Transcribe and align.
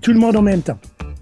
tout 0.00 0.12
le 0.12 0.18
monde 0.18 0.36
en 0.36 0.42
même 0.42 0.62
temps. 0.62 0.78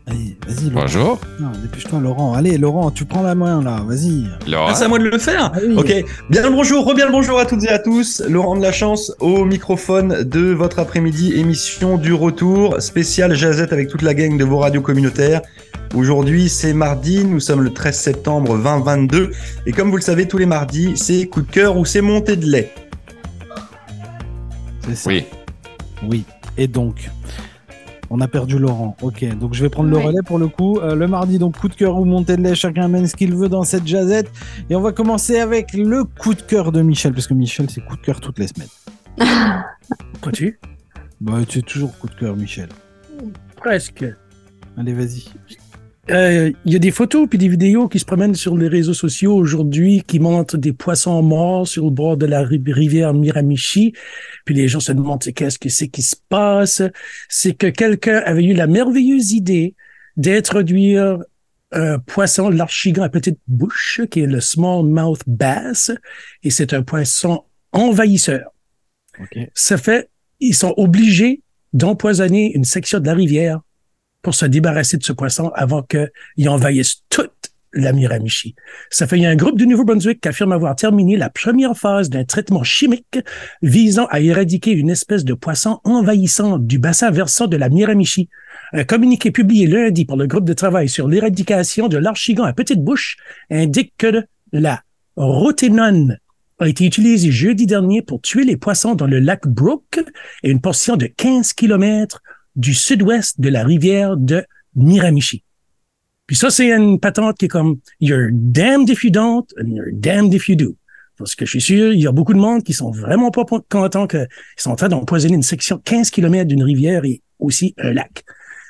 Allez, 0.09 0.37
vas-y, 0.47 0.71
Laurent. 0.71 0.83
Bonjour. 0.83 1.21
Non, 1.41 1.51
dépêche-toi, 1.61 1.99
Laurent. 1.99 2.35
Allez, 2.35 2.59
Laurent, 2.59 2.93
tu 2.93 3.05
prends 3.05 3.23
la 3.23 3.35
main 3.35 3.61
là, 3.61 3.83
vas-y. 3.85 4.25
Laurent. 4.49 4.69
Ah, 4.69 4.75
c'est 4.75 4.85
à 4.85 4.89
moi 4.89 5.01
de 5.01 5.05
le 5.05 5.19
faire 5.19 5.51
Ah 5.53 5.59
oui. 5.67 5.75
Ok, 5.77 5.93
bien 6.31 6.43
le 6.43 6.51
bonjour, 6.51 6.87
re-bien 6.87 7.07
le 7.07 7.13
bonjour 7.13 7.41
à 7.41 7.45
toutes 7.45 7.65
et 7.65 7.69
à 7.71 7.81
tous. 7.81 8.23
Laurent 8.29 8.55
de 8.57 8.63
la 8.63 8.71
chance 8.71 9.13
au 9.19 9.45
microphone 9.45 10.23
de 10.23 10.53
votre 10.53 10.79
après-midi 10.79 11.33
émission 11.35 11.97
du 11.97 12.13
retour 12.13 12.81
spécial 12.81 13.35
Jazette 13.35 13.73
avec 13.73 13.89
toute 13.89 14.03
la 14.03 14.15
gang 14.15 14.39
de 14.39 14.45
vos 14.45 14.59
radios 14.59 14.81
communautaires. 14.81 15.43
Aujourd'hui, 15.93 16.49
c'est 16.49 16.73
mardi, 16.73 17.25
nous 17.25 17.41
sommes 17.41 17.63
le 17.63 17.73
13 17.73 17.99
septembre 17.99 18.57
2022 18.59 19.33
et 19.67 19.73
comme 19.73 19.91
vous 19.91 19.97
le 19.97 20.03
savez, 20.03 20.29
tous 20.29 20.39
les 20.39 20.47
mardis, 20.47 20.93
c'est 20.95 21.27
coup 21.27 21.43
de 21.43 21.51
cœur 21.51 21.77
ou 21.77 21.85
c'est 21.85 22.01
montée 22.01 22.37
de 22.37 22.47
lait. 22.47 22.73
C'est 24.87 24.95
ça. 24.95 25.11
Oui. 25.11 25.25
Oui. 26.09 26.25
Et 26.59 26.69
donc, 26.69 27.11
on 28.11 28.21
a 28.21 28.29
perdu 28.29 28.59
Laurent. 28.59 28.97
Ok, 29.03 29.25
donc 29.39 29.55
je 29.55 29.63
vais 29.63 29.69
prendre 29.69 29.91
le 29.91 29.97
Ouais. 29.97 30.05
relais 30.05 30.23
pour 30.25 30.39
le 30.39 30.49
coup. 30.49 30.79
Euh, 30.81 30.95
le 30.95 31.07
mardi, 31.09 31.39
donc 31.39 31.59
coup 31.59 31.69
de 31.69 31.75
cœur 31.75 31.97
ou 31.99 32.05
montée 32.05 32.37
de 32.37 32.43
lait, 32.43 32.55
chacun 32.55 32.85
amène 32.85 33.07
ce 33.07 33.17
qu'il 33.17 33.35
veut 33.35 33.49
dans 33.49 33.63
cette 33.65 33.87
jazette. 33.87 34.31
Et 34.71 34.77
on 34.77 34.81
va 34.81 34.93
commencer 34.93 35.39
avec 35.39 35.73
le 35.73 36.05
coup 36.05 36.35
de 36.35 36.43
cœur 36.43 36.73
de 36.73 36.83
Michel, 36.83 37.13
parce 37.13 37.27
que 37.27 37.35
Michel, 37.35 37.69
c'est 37.71 37.81
coup 37.85 37.97
de 37.97 38.03
cœur 38.03 38.21
toutes 38.21 38.39
les 38.39 38.47
semaines. 38.49 38.69
Crois-tu? 40.21 40.59
Bah, 41.21 41.39
c'est 41.49 41.65
toujours 41.65 41.97
coup 41.99 42.09
de 42.09 42.15
cœur, 42.15 42.37
Michel. 42.37 42.69
Presque. 43.57 44.05
Allez, 44.77 44.93
vas-y. 44.93 45.25
Euh, 46.11 46.53
Il 46.65 46.73
y 46.73 46.77
a 46.77 46.79
des 46.79 46.93
photos 46.93 47.27
puis 47.29 47.39
des 47.39 47.49
vidéos 47.49 47.89
qui 47.89 47.99
se 47.99 48.05
promènent 48.05 48.35
sur 48.35 48.57
les 48.57 48.69
réseaux 48.69 48.95
sociaux 48.95 49.35
aujourd'hui 49.35 50.03
qui 50.07 50.21
montrent 50.21 50.57
des 50.57 50.73
poissons 50.73 51.21
morts 51.23 51.67
sur 51.67 51.85
le 51.87 51.91
bord 51.91 52.17
de 52.17 52.27
la 52.27 52.43
ri- 52.43 52.63
rivière 52.67 53.13
Miramichi. 53.13 53.93
Puis 54.45 54.55
les 54.55 54.69
gens 54.69 54.81
se 54.81 54.93
demandent 54.93 55.21
qu'est-ce 55.21 55.59
que 55.59 55.69
c'est 55.69 55.89
qui 55.89 56.03
se 56.03 56.17
passe? 56.29 56.83
C'est 57.29 57.55
que 57.55 57.67
quelqu'un 57.67 58.23
avait 58.25 58.45
eu 58.45 58.55
la 58.55 58.67
merveilleuse 58.69 59.33
idée 59.33 59.75
d'introduire 60.17 61.19
un 61.73 61.99
poisson 61.99 62.49
l'archigan 62.49 63.03
à 63.03 63.09
petite 63.09 63.41
bouche 63.49 64.01
qui 64.11 64.21
est 64.21 64.27
le 64.27 64.41
smallmouth 64.41 65.23
bass 65.27 65.91
et 66.45 66.51
c'est 66.51 66.73
un 66.73 66.83
poisson 66.83 67.43
envahisseur. 67.73 68.53
Ok. 69.21 69.39
Ça 69.55 69.77
fait, 69.77 70.09
ils 70.39 70.55
sont 70.55 70.73
obligés 70.77 71.43
d'empoisonner 71.73 72.53
une 72.55 72.65
section 72.65 73.01
de 73.01 73.07
la 73.07 73.15
rivière 73.15 73.61
pour 74.27 74.35
se 74.35 74.45
débarrasser 74.45 74.97
de 74.97 75.05
ce 75.05 75.13
poisson 75.13 75.53
avant 75.55 75.85
qu'il 75.85 76.49
envahisse 76.49 77.05
toute 77.11 77.31
la 77.73 77.93
Miramichi. 77.93 78.57
Ça 78.91 79.07
fait, 79.07 79.25
un 79.25 79.37
groupe 79.37 79.57
du 79.57 79.69
Nouveau-Brunswick 79.69 80.21
qui 80.21 80.27
affirme 80.27 80.51
avoir 80.51 80.75
terminé 80.75 81.17
la 81.17 81.31
première 81.31 81.79
phase 81.79 82.11
d'un 82.11 82.25
traitement 82.25 82.65
chimique 82.65 83.21
visant 83.63 84.07
à 84.07 84.19
éradiquer 84.19 84.73
une 84.73 84.91
espèce 84.91 85.25
de 85.25 85.33
poisson 85.33 85.79
envahissant 85.85 86.59
du 86.59 86.81
bassin 86.81 87.13
versant 87.13 87.47
de 87.47 87.57
la 87.57 87.69
Miramichi. 87.69 88.29
Un 88.73 88.83
communiqué 88.83 89.31
publié 89.31 89.69
lundi 89.69 90.05
par 90.05 90.17
le 90.17 90.27
groupe 90.27 90.45
de 90.45 90.55
travail 90.55 90.89
sur 90.89 91.07
l'éradication 91.07 91.87
de 91.87 91.97
l'archigan 91.97 92.43
à 92.43 92.53
petite 92.53 92.83
bouche 92.83 93.19
indique 93.49 93.93
que 93.97 94.25
la 94.51 94.83
roténone 95.15 96.19
a 96.59 96.67
été 96.67 96.85
utilisée 96.85 97.31
jeudi 97.31 97.67
dernier 97.67 98.03
pour 98.03 98.21
tuer 98.23 98.43
les 98.43 98.57
poissons 98.57 98.97
dans 98.97 99.07
le 99.07 99.21
lac 99.21 99.47
Brook 99.47 100.03
et 100.43 100.51
une 100.51 100.61
portion 100.61 100.97
de 100.97 101.07
15 101.07 101.53
kilomètres 101.53 102.23
du 102.57 102.75
sud-ouest 102.75 103.41
de 103.41 103.49
la 103.49 103.65
rivière 103.65 104.17
de 104.17 104.45
Miramichi. 104.75 105.45
Puis 106.27 106.37
ça, 106.37 106.51
c'est 106.51 106.73
une 106.73 106.99
patente 106.99 107.39
qui 107.39 107.45
est 107.45 107.49
comme 107.49 107.79
You're 108.01 108.31
damned 108.33 108.89
if 108.89 109.05
you 109.05 109.11
don't 109.11 109.47
and 109.59 109.69
you're 109.69 109.93
damned 109.93 110.35
if 110.35 110.49
you 110.49 110.57
do. 110.57 110.75
Parce 111.17 111.35
que 111.35 111.47
je 111.47 111.53
suis 111.53 111.61
sûr, 111.61 111.93
il 111.93 112.01
y 112.01 112.07
a 112.07 112.13
beaucoup 112.13 112.35
de 112.35 112.39
monde 112.39 112.63
qui 112.63 112.73
sont 112.73 112.91
vraiment 112.91 113.31
pas 113.31 113.45
contents 113.69 114.07
qu'ils 114.07 114.27
sont 114.57 114.71
en 114.71 114.77
train 114.77 114.89
d'empoisonner 114.89 115.35
une 115.35 115.43
section 115.43 115.79
15 115.79 116.11
kilomètres 116.11 116.49
d'une 116.49 116.63
rivière 116.63 117.05
et 117.05 117.23
aussi 117.39 117.75
un 117.79 117.93
lac. 117.93 118.25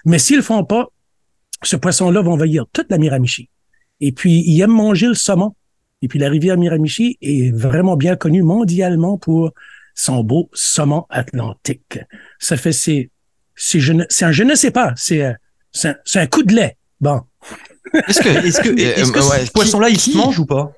Mais 0.05 0.19
s'ils 0.19 0.37
le 0.37 0.43
font 0.43 0.65
pas, 0.65 0.89
ce 1.63 1.77
poisson-là 1.77 2.23
va 2.23 2.31
envahir 2.31 2.67
toute 2.73 2.91
la 2.91 2.99
Miramichi. 2.99 3.49
Et 4.01 4.13
puis, 4.13 4.45
il 4.47 4.61
aime 4.61 4.71
manger 4.71 5.09
le 5.09 5.15
saumon. 5.15 5.55
Et 6.03 6.09
puis, 6.09 6.19
la 6.19 6.29
rivière 6.29 6.57
Miramichi 6.57 7.19
est 7.21 7.51
vraiment 7.53 7.97
bien 7.97 8.15
connue 8.15 8.43
mondialement 8.43 9.19
pour 9.19 9.53
son 9.95 10.23
beau 10.23 10.51
saumon 10.53 11.07
atlantique. 11.09 11.99
Ça 12.39 12.57
fait, 12.57 12.73
c'est, 12.73 13.11
c'est, 13.57 13.81
je 13.81 13.93
ne- 13.93 14.05
un 14.21 14.33
je 14.33 14.43
ne 14.45 14.55
sais 14.55 14.71
pas, 14.71 14.93
c'est, 14.97 15.23
euh, 15.25 15.33
c'est 15.73 15.89
un, 15.89 16.21
un 16.23 16.27
coup 16.27 16.43
de 16.43 16.55
lait. 16.55 16.77
Bon. 17.01 17.21
Est-ce 18.09 18.21
que, 18.21 18.29
est-ce 18.47 18.61
que, 18.61 18.69
Euh, 18.71 19.13
que 19.13 19.19
ouais, 19.31 19.41
ce 19.41 19.45
qui- 19.47 19.51
poisson-là, 19.53 19.89
il 19.89 19.99
se 19.99 20.17
mange 20.17 20.39
ou 20.39 20.47
pas? 20.47 20.73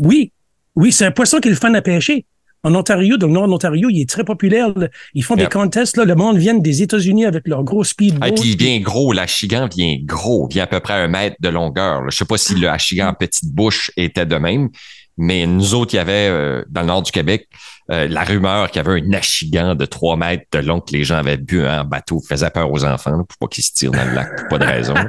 Oui, 0.00 0.32
oui, 0.76 0.92
c'est 0.92 1.04
un 1.06 1.10
poisson 1.10 1.38
qui 1.40 1.48
est 1.48 1.52
le 1.52 1.56
fun 1.56 1.74
à 1.74 1.82
pêcher. 1.82 2.24
En 2.64 2.74
Ontario, 2.74 3.16
dans 3.16 3.28
le 3.28 3.32
nord 3.32 3.46
de 3.46 3.50
l'Ontario, 3.52 3.88
il 3.88 4.00
est 4.00 4.08
très 4.08 4.24
populaire. 4.24 4.76
là. 4.76 4.88
Ils 5.14 5.22
font 5.22 5.36
des 5.36 5.46
contests, 5.46 5.96
là. 5.96 6.04
Le 6.04 6.16
monde 6.16 6.38
vient 6.38 6.54
des 6.54 6.82
États-Unis 6.82 7.24
avec 7.24 7.46
leur 7.46 7.62
gros 7.62 7.84
speedboat. 7.84 8.18
Ah, 8.26 8.32
puis 8.32 8.50
il 8.50 8.56
vient 8.58 8.80
gros, 8.80 9.12
l'achigan 9.12 9.68
vient 9.72 9.96
gros, 10.02 10.48
vient 10.48 10.64
à 10.64 10.66
peu 10.66 10.80
près 10.80 10.94
un 10.94 11.06
mètre 11.06 11.36
de 11.38 11.48
longueur. 11.50 12.02
là. 12.02 12.08
Je 12.10 12.16
sais 12.16 12.24
pas 12.24 12.36
si 12.36 12.56
le 12.56 12.68
achigan 12.68 13.08
en 13.10 13.14
petite 13.14 13.52
bouche 13.52 13.92
était 13.96 14.26
de 14.26 14.34
même, 14.36 14.70
mais 15.18 15.46
nous 15.46 15.74
autres, 15.74 15.94
il 15.94 15.96
y 15.96 16.00
avait 16.00 16.28
euh, 16.28 16.64
dans 16.68 16.82
le 16.82 16.86
nord 16.86 17.02
du 17.02 17.12
Québec 17.12 17.48
euh, 17.90 18.06
la 18.08 18.22
rumeur 18.22 18.70
qu'il 18.70 18.82
y 18.82 18.86
avait 18.86 19.00
un 19.00 19.12
achigan 19.12 19.74
de 19.74 19.84
3 19.84 20.16
mètres 20.16 20.44
de 20.52 20.58
long 20.58 20.80
que 20.80 20.92
les 20.92 21.04
gens 21.04 21.16
avaient 21.16 21.36
bu 21.36 21.66
en 21.66 21.84
bateau, 21.84 22.20
faisait 22.20 22.50
peur 22.50 22.70
aux 22.70 22.84
enfants 22.84 23.24
pour 23.24 23.38
pas 23.38 23.46
qu'ils 23.46 23.64
se 23.64 23.72
tirent 23.72 23.92
dans 23.92 24.04
le 24.04 24.14
lac, 24.14 24.36
pour 24.36 24.48
pas 24.48 24.58
de 24.58 24.64
raison. 24.64 24.94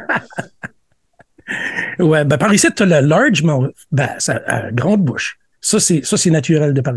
Ouais, 2.00 2.24
ben 2.26 2.38
par 2.38 2.54
ici, 2.54 2.68
tu 2.76 2.84
as 2.84 2.86
le 2.86 3.08
large, 3.08 3.44
mais 3.44 3.54
ben, 3.92 4.10
a 4.28 4.72
grande 4.72 5.04
bouche. 5.04 5.38
Ça, 5.62 5.80
c'est, 5.80 6.30
naturel 6.30 6.74
de 6.74 6.82
par. 6.82 6.94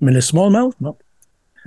Mais 0.00 0.12
le 0.12 0.20
smallmouth, 0.20 0.74
non. 0.80 0.96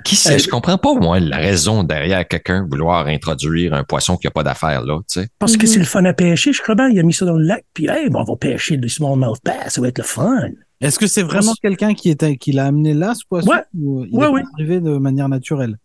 Qui 0.04 0.16
sait, 0.16 0.34
Euh, 0.34 0.38
je 0.38 0.48
comprends 0.48 0.78
pas, 0.78 0.94
moi, 0.94 1.20
la 1.20 1.36
raison 1.38 1.82
derrière 1.82 2.26
quelqu'un 2.26 2.66
vouloir 2.70 3.06
introduire 3.06 3.74
un 3.74 3.84
poisson 3.84 4.16
qui 4.16 4.26
a 4.26 4.30
pas 4.30 4.42
d'affaires 4.42 4.82
là, 4.84 4.98
tu 5.10 5.20
sais. 5.20 5.28
Parce 5.38 5.56
que 5.56 5.66
Mhm. 5.66 5.72
c'est 5.72 5.78
le 5.78 5.84
fun 5.84 6.04
à 6.04 6.12
pêcher, 6.12 6.52
je 6.52 6.62
crois 6.62 6.74
bien. 6.74 6.88
Il 6.88 6.98
a 6.98 7.02
mis 7.02 7.12
ça 7.12 7.24
dans 7.26 7.36
le 7.36 7.44
lac, 7.44 7.64
puis, 7.74 7.86
hey, 7.88 8.08
bon, 8.10 8.20
on 8.20 8.24
va 8.32 8.36
pêcher 8.36 8.76
du 8.76 8.88
smallmouth 8.88 9.38
bass, 9.44 9.74
ça 9.74 9.80
va 9.80 9.88
être 9.88 9.98
le 9.98 10.04
fun. 10.04 10.38
Est-ce 10.80 10.98
que 10.98 11.06
c'est 11.06 11.22
vraiment 11.22 11.52
quelqu'un 11.62 11.92
qui, 11.94 12.10
est, 12.10 12.36
qui 12.36 12.52
l'a 12.52 12.66
amené 12.66 12.94
là, 12.94 13.14
ce 13.14 13.24
poisson 13.28 13.50
Ouais. 13.50 13.62
ou 13.78 14.04
il 14.04 14.14
Ouais, 14.16 14.26
est 14.26 14.28
ouais. 14.30 14.42
arrivé 14.54 14.80
de 14.80 14.96
manière 14.98 15.28
naturelle? 15.28 15.76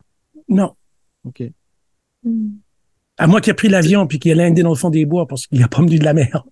Non. 0.48 0.74
Ok. 1.26 1.44
À 3.18 3.28
moi 3.28 3.40
qui 3.42 3.50
a 3.50 3.54
pris 3.54 3.70
l'avion, 3.70 4.08
puis 4.08 4.20
qui 4.20 4.32
a 4.32 4.36
landé 4.36 4.64
dans 4.64 4.70
le 4.70 4.76
fond 4.76 4.90
des 4.90 5.06
bois 5.06 5.28
parce 5.28 5.48
qu'il 5.48 5.62
a 5.64 5.68
pas 5.68 5.82
mis 5.82 6.00
de 6.00 6.04
la 6.06 6.14
mer. 6.14 6.44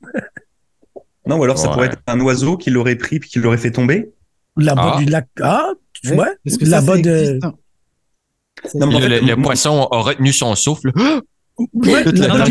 Non, 1.25 1.37
ou 1.37 1.43
alors 1.43 1.57
ça 1.57 1.67
Ouais. 1.67 1.73
pourrait 1.73 1.87
être 1.87 2.01
un 2.07 2.19
oiseau 2.19 2.57
qui 2.57 2.69
l'aurait 2.69 2.95
pris 2.97 3.19
puis 3.19 3.29
qui 3.29 3.39
l'aurait 3.39 3.57
fait 3.57 3.71
tomber. 3.71 4.11
Là-bas 4.57 4.93
Ah. 4.95 4.99
du 4.99 5.05
lac. 5.05 5.27
Ah, 5.41 5.69
tu 5.93 6.09
Ouais. 6.09 6.15
vois? 6.15 6.27
Que 6.59 6.65
ça, 6.65 6.81
de. 6.81 7.39
Non, 8.75 8.87
en 8.87 8.99
Le, 8.99 8.99
fait, 9.01 9.09
le- 9.09 9.19
le 9.27 9.35
moi- 9.35 9.43
poisson 9.47 9.87
a 9.91 9.97
retenu 10.01 10.31
son 10.31 10.55
souffle. 10.55 10.91
Ouais, 10.95 12.03
la 12.03 12.43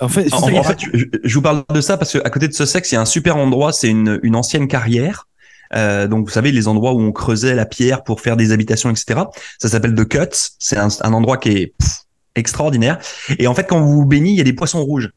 en 0.00 0.08
fait, 0.08 0.32
En, 0.32 0.42
en 0.52 0.62
fait, 0.62 0.78
je, 0.92 1.04
je 1.24 1.34
vous 1.34 1.42
parle 1.42 1.64
de 1.72 1.80
ça 1.80 1.96
parce 1.96 2.12
qu'à 2.12 2.30
côté 2.30 2.46
de 2.48 2.52
Sussex, 2.52 2.90
il 2.92 2.94
y 2.94 2.98
a 2.98 3.00
un 3.00 3.04
super 3.06 3.36
endroit, 3.36 3.72
c'est 3.72 3.88
une, 3.88 4.20
une 4.22 4.36
ancienne 4.36 4.68
carrière. 4.68 5.26
Euh, 5.74 6.06
donc, 6.06 6.26
vous 6.26 6.30
savez, 6.30 6.52
les 6.52 6.68
endroits 6.68 6.92
où 6.92 7.00
on 7.00 7.10
creusait 7.10 7.54
la 7.54 7.66
pierre 7.66 8.04
pour 8.04 8.20
faire 8.20 8.36
des 8.36 8.52
habitations, 8.52 8.90
etc. 8.90 9.22
Ça 9.58 9.68
s'appelle 9.68 9.94
The 9.94 10.06
Cuts. 10.06 10.36
C'est 10.58 10.76
un, 10.76 10.88
un 11.00 11.12
endroit 11.12 11.36
qui 11.38 11.48
est 11.50 11.74
pff, 11.78 11.90
extraordinaire. 12.36 12.98
Et 13.38 13.46
en 13.48 13.54
fait, 13.54 13.64
quand 13.64 13.80
vous 13.80 13.92
vous 13.92 14.06
baignez, 14.06 14.30
il 14.32 14.36
y 14.36 14.40
a 14.40 14.44
des 14.44 14.52
poissons 14.52 14.84
rouges. 14.84 15.10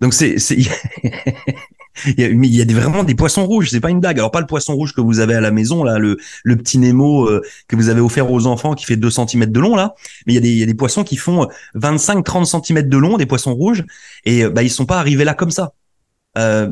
Donc, 0.00 0.12
c'est, 0.14 0.38
c'est, 0.40 0.56
il 2.06 2.20
y 2.20 2.24
a, 2.24 2.28
mais 2.30 2.48
il 2.48 2.54
y 2.54 2.62
a 2.62 2.80
vraiment 2.80 3.04
des 3.04 3.14
poissons 3.14 3.46
rouges. 3.46 3.70
C'est 3.70 3.80
pas 3.80 3.90
une 3.90 4.00
blague. 4.00 4.18
Alors, 4.18 4.30
pas 4.30 4.40
le 4.40 4.46
poisson 4.46 4.74
rouge 4.74 4.94
que 4.94 5.00
vous 5.00 5.20
avez 5.20 5.34
à 5.34 5.40
la 5.40 5.50
maison, 5.50 5.84
là, 5.84 5.98
le, 5.98 6.16
le 6.44 6.56
petit 6.56 6.78
Nemo 6.78 7.28
euh, 7.28 7.42
que 7.68 7.76
vous 7.76 7.88
avez 7.88 8.00
offert 8.00 8.30
aux 8.30 8.46
enfants 8.46 8.74
qui 8.74 8.84
fait 8.84 8.96
2 8.96 9.10
cm 9.10 9.46
de 9.46 9.60
long, 9.60 9.76
là. 9.76 9.94
Mais 10.26 10.32
il 10.32 10.36
y 10.36 10.38
a 10.38 10.40
des, 10.40 10.50
il 10.50 10.58
y 10.58 10.62
a 10.62 10.66
des 10.66 10.74
poissons 10.74 11.04
qui 11.04 11.16
font 11.16 11.48
25-30 11.74 12.64
cm 12.64 12.88
de 12.88 12.96
long, 12.96 13.16
des 13.16 13.26
poissons 13.26 13.54
rouges. 13.54 13.84
Et, 14.24 14.44
euh, 14.44 14.50
bah, 14.50 14.62
ils 14.62 14.70
sont 14.70 14.86
pas 14.86 14.98
arrivés 14.98 15.24
là 15.24 15.34
comme 15.34 15.50
ça. 15.50 15.72
Euh, 16.38 16.68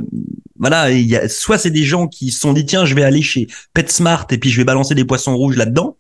voilà, 0.59 0.91
il 0.91 1.07
y 1.07 1.17
a, 1.17 1.29
soit 1.29 1.59
c'est 1.59 1.71
des 1.71 1.85
gens 1.85 2.07
qui 2.07 2.31
se 2.31 2.41
sont 2.41 2.53
dit 2.53 2.67
tiens 2.67 2.85
je 2.85 2.95
vais 2.95 3.03
aller 3.03 3.23
chez 3.23 3.47
PetSmart 3.75 4.27
et 4.31 4.39
puis 4.39 4.51
je 4.51 4.57
vais 4.59 4.65
balancer 4.65 4.95
des 4.95 5.05
poissons 5.05 5.37
rouges 5.37 5.57
là-dedans, 5.57 5.97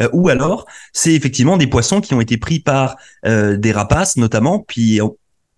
euh, 0.00 0.08
ou 0.12 0.28
alors 0.28 0.66
c'est 0.92 1.14
effectivement 1.14 1.56
des 1.56 1.66
poissons 1.66 2.00
qui 2.00 2.14
ont 2.14 2.20
été 2.20 2.36
pris 2.36 2.60
par 2.60 2.96
euh, 3.26 3.56
des 3.56 3.72
rapaces 3.72 4.16
notamment, 4.16 4.60
puis 4.60 5.00
euh, 5.00 5.08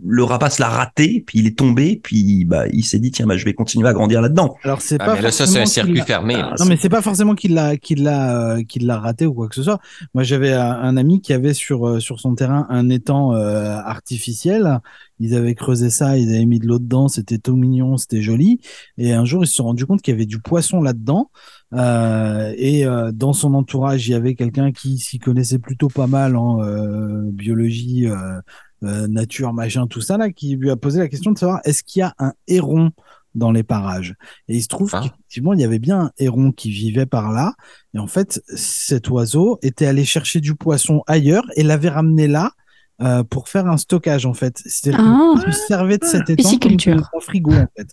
le 0.04 0.25
rapace 0.25 0.58
l'a 0.58 0.69
raté, 0.69 1.25
puis 1.26 1.38
il 1.38 1.46
est 1.46 1.56
tombé, 1.56 1.98
puis 2.02 2.44
bah 2.44 2.64
il 2.72 2.84
s'est 2.84 2.98
dit 2.98 3.10
tiens 3.10 3.26
bah 3.26 3.37
je 3.38 3.44
vais 3.46 3.54
continuer 3.54 3.88
à 3.88 3.94
grandir 3.94 4.20
là-dedans. 4.20 4.56
alors 4.62 4.82
c'est 4.82 5.00
Ah, 5.00 5.06
pas 5.06 5.14
mais 5.14 5.22
là, 5.22 5.31
ça, 5.31 5.46
c'est 5.46 5.58
forcément 5.58 5.60
un 5.60 5.64
qu'il 5.64 5.72
circuit 5.72 5.94
l'a- 5.98 6.04
fermé. 6.04 6.34
là. 6.34 6.54
Non, 6.58 6.66
mais 6.66 6.76
c'est 6.76 6.88
pas 6.90 7.00
forcément 7.02 7.34
qu'il 7.34 7.54
l'a 7.54 7.76
qu'il 7.78 8.02
l'a 8.02 8.37
euh, 8.56 8.62
qu'il 8.62 8.87
l'a 8.87 8.98
raté 8.98 9.25
ou 9.26 9.32
quoi 9.32 9.48
que 9.48 9.54
ce 9.54 9.62
soit. 9.62 9.78
Moi, 10.14 10.22
j'avais 10.22 10.52
un, 10.52 10.70
un 10.70 10.96
ami 10.98 11.20
qui 11.22 11.32
avait 11.32 11.54
sur 11.54 11.88
euh, 11.88 11.98
sur 12.00 12.20
son 12.20 12.34
terrain 12.34 12.66
un 12.69 12.88
étang 12.90 13.34
euh, 13.34 13.78
artificiel. 13.78 14.81
Ils 15.19 15.34
avaient 15.34 15.54
creusé 15.54 15.88
ça, 15.88 16.19
ils 16.19 16.28
avaient 16.28 16.44
mis 16.44 16.58
de 16.58 16.66
l'eau 16.66 16.78
dedans, 16.78 17.08
c'était 17.08 17.38
tout 17.38 17.56
mignon, 17.56 17.96
c'était 17.96 18.20
joli. 18.20 18.60
Et 18.98 19.14
un 19.14 19.25
jour, 19.25 19.44
ils 19.44 19.46
se 19.46 19.54
sont 19.54 19.64
rendus 19.64 19.87
compte 19.87 20.02
qu'il 20.02 20.12
y 20.12 20.14
avait 20.14 20.26
du 20.26 20.40
poisson 20.40 20.82
là-dedans. 20.82 21.31
Euh, 21.72 22.52
et 22.58 22.84
euh, 22.87 23.12
dans 23.12 23.32
son 23.32 23.54
entourage, 23.54 24.06
il 24.06 24.10
y 24.10 24.14
avait 24.14 24.34
quelqu'un 24.34 24.72
qui 24.72 24.98
s'y 24.98 25.19
connaissait 25.19 25.58
plutôt 25.58 25.88
pas 25.88 26.06
mal 26.06 26.37
en 26.37 26.62
euh, 26.62 27.22
biologie, 27.32 28.06
euh, 28.86 29.06
nature, 29.08 29.52
machin, 29.52 29.86
tout 29.86 30.00
ça 30.00 30.16
là, 30.16 30.30
qui 30.30 30.56
lui 30.56 30.70
a 30.70 30.76
posé 30.76 30.98
la 31.00 31.08
question 31.08 31.32
de 31.32 31.38
savoir 31.38 31.60
est-ce 31.64 31.82
qu'il 31.82 32.00
y 32.00 32.02
a 32.02 32.14
un 32.18 32.32
héron 32.48 32.90
dans 33.34 33.50
les 33.52 33.62
parages? 33.62 34.14
Et 34.48 34.56
il 34.56 34.62
se 34.62 34.68
trouve 34.68 34.90
Ah. 34.94 35.00
qu'effectivement, 35.02 35.52
il 35.52 35.60
y 35.60 35.64
avait 35.64 35.78
bien 35.78 36.00
un 36.00 36.10
héron 36.18 36.52
qui 36.52 36.70
vivait 36.70 37.06
par 37.06 37.32
là. 37.32 37.54
Et 37.94 37.98
en 37.98 38.06
fait, 38.06 38.42
cet 38.54 39.10
oiseau 39.10 39.58
était 39.62 39.86
allé 39.86 40.04
chercher 40.04 40.40
du 40.40 40.54
poisson 40.54 41.02
ailleurs 41.06 41.44
et 41.56 41.62
l'avait 41.62 41.90
ramené 41.90 42.28
là 42.28 42.52
euh, 43.02 43.22
pour 43.24 43.48
faire 43.50 43.66
un 43.66 43.76
stockage 43.76 44.24
en 44.24 44.32
fait. 44.32 44.62
C'est-à-dire 44.64 45.00
Ah. 45.04 45.34
qu'ils 45.44 45.52
se 45.52 45.66
servaient 45.66 45.98
de 45.98 46.04
cet 46.04 46.30
étang 46.30 46.36
comme 46.36 46.36
Pisciculture. 46.36 47.10
un 47.14 47.20
frigo 47.20 47.52
en 47.52 47.66
fait. 47.76 47.88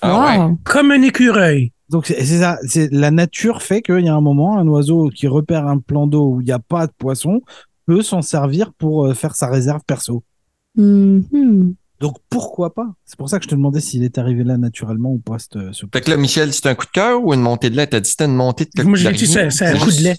Ah 0.00 0.20
ouais. 0.24 0.38
Wow. 0.38 0.58
Comme 0.64 0.90
un 0.90 1.02
écureuil. 1.02 1.72
Donc 1.90 2.06
c'est 2.06 2.24
c'est 2.24 2.38
ça, 2.38 2.58
c'est 2.66 2.90
la 2.90 3.10
nature 3.10 3.60
fait 3.62 3.82
qu'il 3.82 4.00
y 4.04 4.08
a 4.08 4.14
un 4.14 4.22
moment, 4.22 4.56
un 4.58 4.66
oiseau 4.66 5.10
qui 5.14 5.28
repère 5.28 5.66
un 5.66 5.76
plan 5.78 6.06
d'eau 6.06 6.36
où 6.36 6.40
il 6.40 6.44
n'y 6.46 6.52
a 6.52 6.58
pas 6.58 6.86
de 6.86 6.92
poisson 6.96 7.42
peut 7.86 8.02
s'en 8.02 8.22
servir 8.22 8.72
pour 8.72 9.06
euh, 9.06 9.14
faire 9.14 9.34
sa 9.36 9.48
réserve 9.48 9.82
perso. 9.86 10.22
Mhm. 10.76 11.74
Donc 12.00 12.16
pourquoi 12.30 12.74
pas? 12.74 12.88
C'est 13.04 13.16
pour 13.16 13.28
ça 13.28 13.38
que 13.38 13.44
je 13.44 13.48
te 13.48 13.54
demandais 13.54 13.80
s'il 13.80 14.02
est 14.02 14.18
arrivé 14.18 14.42
là 14.42 14.56
naturellement 14.58 15.12
ou 15.12 15.18
pas. 15.18 15.36
Ce, 15.38 15.72
ce- 15.72 15.86
Fait 15.92 16.00
que 16.00 16.10
là, 16.10 16.16
Michel, 16.16 16.52
c'est 16.52 16.66
un 16.66 16.74
coup 16.74 16.86
de 16.86 16.90
cœur 16.90 17.22
ou 17.24 17.32
une 17.32 17.40
montée 17.42 17.70
de 17.70 17.76
lait? 17.76 17.86
T'as 17.86 18.00
dit 18.00 18.04
que 18.04 18.08
c'était 18.10 18.24
une 18.24 18.34
montée 18.34 18.64
de 18.64 18.82
Moi, 18.82 18.96
je 18.98 19.08
l'ai 19.08 19.14
dit, 19.14 19.26
c'est 19.26 19.40
un 19.66 19.78
coup 19.78 19.90
de 19.90 20.02
lait. 20.02 20.16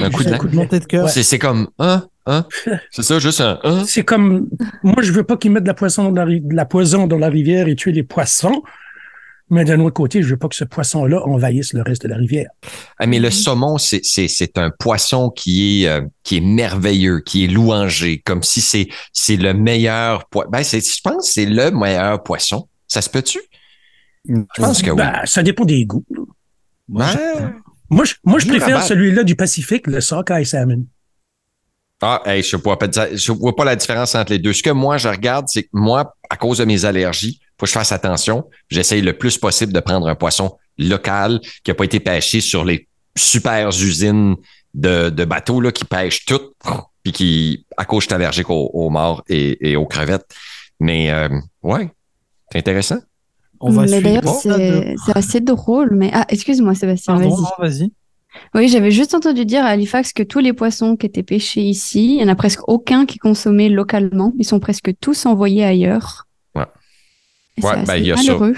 Un 0.00 0.10
coup 0.10 0.24
de 0.24 0.32
un 0.32 0.38
coup 0.38 0.48
de 0.48 0.56
montée 0.56 0.80
de 0.80 0.84
cœur. 0.84 1.08
C'est 1.08 1.22
c'est 1.22 1.38
comme, 1.38 1.68
hein, 1.78 2.04
hein? 2.26 2.44
C'est 2.90 3.02
ça, 3.02 3.18
juste 3.20 3.40
un, 3.40 3.58
hein? 3.62 3.84
C'est 3.86 4.04
comme, 4.04 4.48
moi, 4.82 4.96
je 5.02 5.12
veux 5.12 5.22
pas 5.22 5.36
qu'ils 5.36 5.52
mettent 5.52 5.62
de 5.62 5.68
la, 5.68 5.74
poisson 5.74 6.10
dans 6.10 6.10
la, 6.10 6.24
ri- 6.24 6.40
de 6.42 6.54
la 6.54 6.64
poison 6.66 7.06
dans 7.06 7.16
la 7.16 7.28
rivière 7.28 7.68
et 7.68 7.76
tuer 7.76 7.92
les 7.92 8.02
poissons. 8.02 8.62
Mais 9.50 9.64
d'un 9.64 9.80
autre 9.80 9.94
côté, 9.94 10.22
je 10.22 10.28
veux 10.28 10.36
pas 10.36 10.48
que 10.48 10.54
ce 10.54 10.64
poisson-là 10.64 11.22
envahisse 11.26 11.72
le 11.72 11.82
reste 11.82 12.02
de 12.02 12.08
la 12.08 12.16
rivière. 12.16 12.48
Ah, 12.98 13.06
mais 13.06 13.18
le 13.18 13.30
saumon, 13.30 13.78
c'est, 13.78 14.00
c'est, 14.02 14.28
c'est 14.28 14.58
un 14.58 14.70
poisson 14.70 15.30
qui 15.30 15.84
est, 15.84 15.88
euh, 15.88 16.02
qui 16.22 16.36
est 16.36 16.40
merveilleux, 16.42 17.20
qui 17.20 17.44
est 17.44 17.48
louangé, 17.48 18.20
comme 18.24 18.42
si 18.42 18.60
c'est, 18.60 18.88
c'est 19.12 19.36
le 19.36 19.54
meilleur 19.54 20.26
poisson. 20.28 20.50
Ben, 20.50 20.62
c'est, 20.62 20.80
je 20.80 21.00
pense 21.02 21.26
que 21.28 21.32
c'est 21.32 21.46
le 21.46 21.70
meilleur 21.70 22.22
poisson. 22.22 22.68
Ça 22.86 23.00
se 23.00 23.08
peut-tu? 23.08 23.40
Je 24.28 24.34
pense 24.56 24.82
que 24.82 24.90
oui. 24.90 24.96
Ben, 24.96 25.22
ça 25.24 25.42
dépend 25.42 25.64
des 25.64 25.84
goûts. 25.86 26.04
Moi, 26.88 27.06
Ouais. 27.06 27.12
je- 27.38 27.44
Moi, 27.90 28.04
je, 28.04 28.14
moi, 28.24 28.38
je 28.38 28.44
Dur 28.44 28.56
à 28.56 28.58
préfère 28.58 28.82
celui-là 28.82 29.24
du 29.24 29.34
Pacifique, 29.34 29.86
le 29.86 30.02
sockeye 30.02 30.44
salmon. 30.44 30.84
Ah, 32.02 32.22
hey, 32.26 32.42
je 32.42 32.56
vois 32.56 32.78
pas, 32.78 32.86
je 33.14 33.32
vois 33.32 33.56
pas 33.56 33.64
la 33.64 33.74
différence 33.76 34.14
entre 34.14 34.30
les 34.32 34.38
deux. 34.38 34.52
Ce 34.52 34.62
que 34.62 34.70
moi, 34.70 34.98
je 34.98 35.08
regarde, 35.08 35.46
c'est 35.48 35.62
que 35.64 35.68
moi, 35.72 36.14
à 36.30 36.36
cause 36.36 36.58
de 36.58 36.64
mes 36.66 36.84
allergies, 36.84 37.40
faut 37.58 37.64
que 37.64 37.68
je 37.68 37.72
fasse 37.72 37.92
attention. 37.92 38.44
J'essaye 38.70 39.02
le 39.02 39.12
plus 39.12 39.36
possible 39.38 39.72
de 39.72 39.80
prendre 39.80 40.06
un 40.08 40.14
poisson 40.14 40.56
local 40.78 41.40
qui 41.64 41.70
a 41.70 41.74
pas 41.74 41.84
été 41.84 42.00
pêché 42.00 42.40
sur 42.40 42.64
les 42.64 42.86
super 43.16 43.68
usines 43.68 44.36
de, 44.74 45.10
de 45.10 45.24
bateaux 45.24 45.60
là, 45.60 45.72
qui 45.72 45.84
pêchent 45.84 46.24
tout, 46.24 46.40
puis 47.02 47.12
qui, 47.12 47.66
à 47.76 47.84
cause 47.84 48.02
je 48.04 48.06
suis 48.08 48.14
allergique 48.14 48.48
aux, 48.50 48.70
aux 48.72 48.90
morts 48.90 49.24
et, 49.28 49.70
et 49.70 49.76
aux 49.76 49.86
crevettes. 49.86 50.26
Mais 50.78 51.10
euh, 51.10 51.28
ouais, 51.62 51.90
c'est 52.52 52.58
intéressant. 52.58 52.98
On 53.60 53.72
va 53.72 53.86
mais 53.86 54.00
d'ailleurs, 54.00 54.22
c'est 54.40 55.16
assez 55.16 55.40
drôle. 55.40 55.90
Mais 55.96 56.10
ah, 56.12 56.24
excuse-moi, 56.28 56.76
Sébastien, 56.76 57.14
Pardon, 57.14 57.30
vas-y. 57.30 57.40
non, 57.40 57.48
vas-y. 57.58 57.92
Oui, 58.54 58.68
j'avais 58.68 58.92
juste 58.92 59.14
entendu 59.14 59.44
dire 59.44 59.64
à 59.64 59.68
Halifax 59.70 60.12
que 60.12 60.22
tous 60.22 60.38
les 60.38 60.52
poissons 60.52 60.96
qui 60.96 61.06
étaient 61.06 61.24
pêchés 61.24 61.62
ici, 61.62 62.12
il 62.12 62.16
n'y 62.18 62.24
en 62.24 62.28
a 62.28 62.36
presque 62.36 62.60
aucun 62.68 63.04
qui 63.04 63.16
est 63.16 63.18
consommé 63.18 63.68
localement. 63.68 64.32
Ils 64.38 64.44
sont 64.44 64.60
presque 64.60 64.92
tous 65.00 65.26
envoyés 65.26 65.64
ailleurs. 65.64 66.27
Ouais. 67.62 67.70
Et 67.70 67.76
Ouais, 67.78 67.84
c'est 67.84 67.86
ben, 67.86 67.92
assez 67.92 68.00
il 68.00 68.06
y 68.06 68.12
a 68.12 68.16
ça. 68.16 68.22
malheureux. 68.22 68.54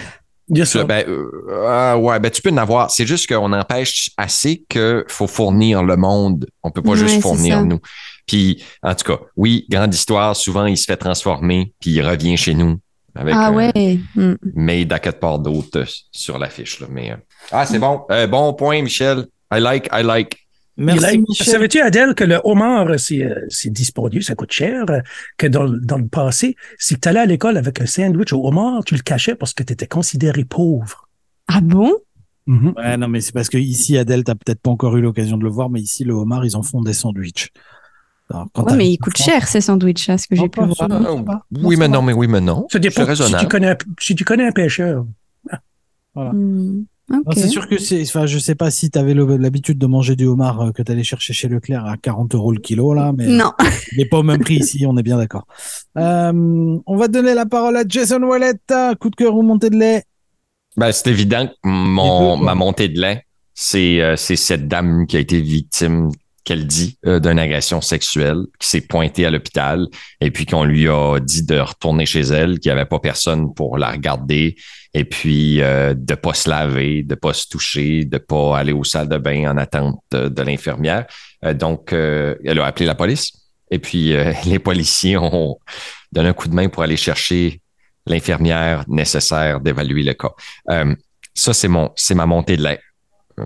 Il 0.53 0.59
y 0.59 0.63
a 0.63 0.67
Ça, 0.67 0.83
ben, 0.85 1.05
euh, 1.07 1.95
ouais, 1.97 2.19
ben, 2.19 2.29
tu 2.31 2.43
peux 2.43 2.51
en 2.51 2.57
avoir. 2.57 2.91
C'est 2.91 3.07
juste 3.07 3.29
qu'on 3.29 3.53
empêche 3.53 4.11
assez 4.17 4.65
qu'il 4.69 5.05
faut 5.09 5.29
fournir 5.29 5.83
le 5.85 5.97
monde. 5.97 6.47
On 6.65 6.71
peut 6.73 6.83
pas 6.83 6.91
Ouais, 6.91 6.97
juste 6.97 7.21
fournir 7.23 7.65
nous. 7.65 7.79
Puis, 8.27 8.63
en 8.83 8.95
tout 8.95 9.05
cas, 9.13 9.23
oui, 9.37 9.67
grande 9.71 9.95
histoire. 9.95 10.35
Souvent, 10.35 10.67
il 10.67 10.77
se 10.77 10.85
fait 10.87 10.97
transformer, 10.97 11.73
puis 11.81 11.93
il 11.93 12.03
revient 12.03 12.37
chez 12.37 12.55
nous 12.55 12.79
avec 13.15 13.35
Ah 13.37 13.51
ouais. 13.53 13.99
Hmm. 14.15 14.35
made 14.55 14.93
à 14.93 14.99
quatre 14.99 15.21
parts 15.21 15.39
d'autres 15.39 15.81
euh, 15.81 15.85
sur 16.11 16.39
l'affiche. 16.39 16.81
Là. 16.81 16.87
Mais, 16.91 17.13
euh, 17.13 17.17
ah, 17.53 17.65
c'est 17.67 17.79
bon. 17.79 18.03
Euh, 18.11 18.27
bon 18.27 18.53
point, 18.55 18.83
Michel. 18.83 19.27
I 19.53 19.61
like, 19.61 19.89
I 19.93 20.03
like. 20.03 20.40
Merci 20.83 21.05
Il 21.05 21.07
a- 21.07 21.19
Michel. 21.29 21.47
Savais-tu, 21.47 21.81
Adèle, 21.81 22.15
que 22.15 22.25
le 22.25 22.41
homard, 22.45 22.99
c'est 22.99 23.23
euh, 23.23 23.35
c'est 23.49 23.71
dispendieux, 23.71 24.23
ça 24.23 24.35
coûte 24.35 24.51
cher, 24.53 24.85
euh, 24.89 25.01
que 25.37 25.47
dans, 25.47 25.69
dans 25.69 25.99
le 25.99 26.09
passé, 26.09 26.57
si 26.79 26.99
tu 26.99 27.09
allais 27.09 27.21
à 27.21 27.27
l'école 27.27 27.57
avec 27.59 27.81
un 27.81 27.87
sandwich 27.87 28.33
au 28.33 28.47
homard, 28.47 28.83
tu 28.85 28.95
le 28.95 29.03
cachais 29.03 29.35
parce 29.35 29.53
que 29.53 29.63
tu 29.63 29.73
étais 29.75 29.87
considéré 29.87 30.45
pauvre. 30.45 31.07
Ah 31.49 31.61
bon? 31.61 31.93
Mhm. 32.47 32.73
Ouais, 32.77 32.97
non, 32.97 33.09
mais 33.09 33.21
c'est 33.21 33.33
parce 33.33 33.49
que 33.51 33.59
ici, 33.59 33.99
Adèle, 33.99 34.25
t'as 34.25 34.35
peut-être 34.35 34.61
pas 34.61 34.71
encore 34.71 34.97
eu 34.97 35.03
l'occasion 35.03 35.37
de 35.37 35.45
le 35.45 35.51
voir, 35.51 35.69
mais 35.71 35.81
ici, 35.81 36.03
le 36.05 36.15
homard, 36.15 36.45
ils 36.47 36.57
en 36.57 36.63
font 36.63 36.81
des 36.81 36.95
sandwichs. 36.95 37.51
Alors, 38.31 38.47
quand 38.55 38.65
Ouais, 38.71 38.77
mais 38.77 38.89
ils 38.91 38.97
coûtent 38.97 39.19
France- 39.19 39.27
cher 39.29 39.49
ces 39.49 39.61
sandwichs, 39.61 40.07
là, 40.09 40.17
ce 40.17 40.29
que 40.29 40.35
Non, 40.37 40.43
j'ai 40.43 40.49
pu 40.49 40.61
pas 40.61 40.67
voir. 40.67 40.77
Ah, 40.81 40.89
ça 41.03 41.23
va. 41.23 41.45
oui, 41.63 41.77
mais 41.77 41.89
non, 41.89 42.01
mais 42.01 42.13
oui, 42.13 42.27
mais 42.29 42.41
non. 42.41 42.67
Ça 42.71 42.79
dépend 42.79 42.95
C'est 42.95 43.03
si 43.03 43.09
raisonnable. 43.09 43.43
tu, 43.43 43.49
connais, 43.49 43.69
un- 43.71 43.77
si 44.01 44.15
tu 44.15 44.25
connais 44.25 44.47
un 44.47 44.53
pêcheur. 44.53 45.05
Hmm. 46.15 46.23
Non, 46.39 46.85
C'est 47.35 47.49
sûr 47.49 47.69
que 47.69 47.79
c'est. 47.79 48.03
Enfin, 48.03 48.27
je 48.27 48.39
sais 48.39 48.55
pas 48.55 48.71
si 48.71 48.91
tu 48.91 48.99
avais 48.99 49.15
l'habitude 49.15 49.79
de 49.79 49.87
manger 49.87 50.17
du 50.17 50.27
homard 50.27 50.61
euh, 50.61 50.71
que 50.73 50.83
tu 50.83 50.93
allais 50.93 51.03
chercher 51.03 51.33
chez 51.33 51.49
Leclerc 51.49 51.85
à 51.87 51.97
40 51.97 52.35
euros 52.35 52.53
le 52.53 52.61
kilo, 52.61 52.95
là, 52.95 53.13
mais 53.17 53.27
Non. 53.27 53.53
il 53.93 53.99
n'est 53.99 54.05
pas 54.07 54.19
au 54.19 54.23
même 54.23 54.41
prix 54.41 54.57
ici, 54.61 54.85
on 54.87 54.97
est 54.97 55.03
bien 55.03 55.19
d'accord. 55.19 55.47
Euh, 55.99 56.33
on 56.87 56.97
va 56.97 57.09
donner 57.09 57.35
la 57.35 57.47
parole 57.47 57.77
à 57.77 57.83
Jason 57.87 58.23
Wallet. 58.23 58.55
Coup 59.01 59.11
de 59.11 59.17
cœur 59.17 59.35
ou 59.35 59.43
montée 59.43 59.71
de 59.71 59.77
lait? 59.77 60.05
Ben, 60.77 60.93
c'est 60.93 61.09
évident 61.11 61.47
que 61.49 61.53
mon, 61.69 62.37
ma 62.37 62.55
montée 62.55 62.89
de 62.89 63.01
lait, 63.01 63.25
c'est 63.55 64.01
euh, 64.01 64.15
c'est 64.17 64.37
cette 64.37 64.69
dame 64.69 65.07
qui 65.07 65.17
a 65.17 65.21
été 65.21 65.41
victime, 65.41 66.11
qu'elle 66.51 66.67
dit, 66.67 66.99
euh, 67.07 67.21
d'une 67.21 67.39
agression 67.39 67.81
sexuelle, 67.81 68.39
qui 68.59 68.69
s'est 68.69 68.81
pointée 68.81 69.25
à 69.25 69.31
l'hôpital 69.31 69.87
et 70.21 70.31
puis 70.33 70.47
qu'on 70.47 70.65
lui 70.65 70.89
a 70.89 71.19
dit 71.21 71.45
de 71.45 71.59
retourner 71.59 72.07
chez 72.07 72.23
elle, 72.23 72.59
qu'il 72.59 72.73
n'y 72.73 72.79
avait 72.79 72.89
pas 72.89 72.99
personne 72.99 73.55
pour 73.55 73.79
la 73.79 73.91
regarder 73.93 74.57
et 74.93 75.05
puis 75.05 75.61
euh, 75.63 75.95
de 75.97 76.15
pas 76.17 76.35
se 76.35 76.51
laver, 76.51 77.05
de 77.05 77.15
pas 77.15 77.33
se 77.33 77.47
toucher, 77.49 78.05
de 78.05 78.19
pas 78.19 78.59
aller 78.59 78.73
aux 78.73 78.83
salles 78.83 79.09
de 79.09 79.17
bain 79.19 79.49
en 79.53 79.57
attente 79.59 80.01
de, 80.11 80.29
de 80.29 80.43
l'infirmière. 80.43 81.07
Euh, 81.45 81.55
donc, 81.55 81.93
euh, 81.93 82.35
elle 82.45 82.59
a 82.59 82.67
appelé 82.67 82.87
la 82.87 82.97
police 82.97 83.33
et 83.71 83.79
puis 83.79 84.13
les 84.47 84.59
policiers 84.59 85.17
ont 85.17 85.57
donné 86.11 86.29
un 86.31 86.33
coup 86.33 86.49
de 86.49 86.55
main 86.55 86.69
pour 86.69 86.83
aller 86.83 86.97
chercher 86.97 87.61
l'infirmière 88.07 88.85
nécessaire 88.89 89.61
d'évaluer 89.61 90.03
le 90.03 90.15
cas. 90.15 90.33
Ça, 91.35 91.55
c'est 91.55 91.69
mon, 91.69 91.91
c'est 91.95 92.15
ma 92.17 92.27
montée 92.27 92.57
de 92.57 92.65
lait. 92.65 92.81
Euh, 93.39 93.45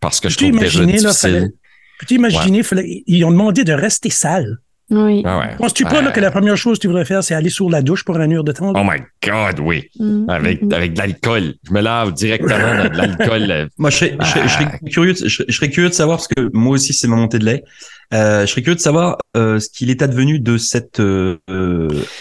parce 0.00 0.20
que 0.20 0.28
je 0.28 0.36
Peux-tu 0.38 0.50
trouve 0.50 0.60
déjà 0.62 0.82
imaginer, 0.82 1.02
là, 1.02 1.08
difficile. 1.10 1.30
fallait- 1.30 1.54
Peux-tu 1.98 2.14
imaginer, 2.14 2.62
fallait- 2.62 3.02
ils 3.06 3.24
ont 3.24 3.30
demandé 3.30 3.64
de 3.64 3.72
rester 3.72 4.10
sale. 4.10 4.58
Oui. 4.90 5.22
Ah 5.24 5.38
ouais. 5.38 5.56
Penses-tu 5.56 5.84
pas 5.84 6.02
là, 6.02 6.08
Ouais. 6.08 6.12
que 6.12 6.20
la 6.20 6.30
première 6.30 6.58
chose 6.58 6.76
que 6.76 6.82
tu 6.82 6.88
voudrais 6.88 7.06
faire, 7.06 7.24
c'est 7.24 7.34
aller 7.34 7.48
sur 7.48 7.70
la 7.70 7.80
douche 7.80 8.04
pour 8.04 8.18
une 8.20 8.34
heure 8.34 8.44
de 8.44 8.52
temps? 8.52 8.70
là? 8.72 8.80
Oh 8.80 8.84
my 8.84 9.00
God, 9.26 9.58
oui. 9.60 9.88
Hmm. 9.98 10.28
Avec, 10.28 10.60
Hmm. 10.62 10.72
avec 10.74 10.92
de 10.92 10.98
l'alcool. 10.98 11.54
Je 11.66 11.72
me 11.72 11.80
lave 11.80 12.12
directement 12.12 12.58
dans 12.58 12.90
de 12.90 12.96
l'alcool. 12.98 13.68
Moi, 13.78 13.88
je 13.88 13.96
serais, 13.96 14.16
je, 14.20 14.26
serais, 14.26 14.42
je 14.48 14.52
serais 14.52 14.78
curieux, 14.90 15.14
je 15.24 15.52
serais 15.52 15.70
curieux 15.70 15.88
de 15.88 15.94
savoir 15.94 16.18
parce 16.18 16.28
que 16.28 16.50
moi 16.52 16.72
aussi 16.74 16.92
c'est 16.92 17.08
ma 17.08 17.16
montée 17.16 17.38
de 17.38 17.46
lait. 17.46 17.64
Euh, 18.12 18.42
je 18.42 18.46
serais 18.50 18.62
curieux 18.62 18.76
de 18.76 18.80
savoir 18.80 19.16
euh, 19.36 19.58
ce 19.58 19.68
qu'il 19.68 19.90
est 19.90 20.02
advenu 20.02 20.38
de 20.38 20.58
cette 20.58 21.00
euh, 21.00 21.38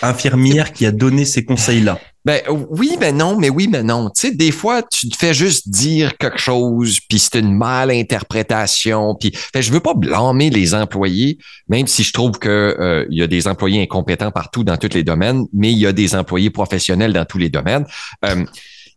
infirmière 0.02 0.72
qui 0.72 0.86
a 0.86 0.92
donné 0.92 1.25
ces 1.25 1.44
conseils-là. 1.46 2.00
Ben 2.25 2.42
oui, 2.48 2.96
mais 3.02 3.12
non, 3.12 3.38
mais 3.38 3.50
oui, 3.50 3.68
mais 3.70 3.84
non. 3.84 4.10
Tu 4.10 4.30
sais, 4.30 4.32
des 4.34 4.52
fois, 4.52 4.82
tu 4.82 5.10
te 5.10 5.18
fais 5.18 5.34
juste 5.34 5.68
dire 5.70 6.18
quelque 6.18 6.38
chose, 6.40 7.00
puis 7.10 7.20
c'est 7.20 7.40
une 7.40 7.54
mal 7.54 7.92
interprétation. 7.92 9.16
Puis, 9.20 9.34
fait, 9.34 9.62
je 9.62 9.74
veux 9.74 9.82
pas 9.82 9.94
blâmer 9.94 10.50
les 10.50 10.74
employés, 10.74 11.38
même 11.68 11.86
si 11.86 12.02
je 12.04 12.13
trouve 12.13 12.40
que 12.40 13.06
il 13.10 13.18
y 13.18 13.24
a 13.24 13.28
des 13.28 13.46
employés 13.48 13.82
incompétents 13.82 14.32
partout 14.32 14.63
dans 14.63 14.78
tous 14.78 14.94
les 14.94 15.04
domaines, 15.04 15.46
mais 15.54 15.74
il 15.74 15.78
y 15.80 15.86
a 15.86 15.92
des 15.92 16.16
employés 16.16 16.50
professionnels 16.50 17.12
dans 17.12 17.25
tous 17.25 17.38
les 17.40 17.50
domaines. 17.50 17.86
Euh, 18.25 18.46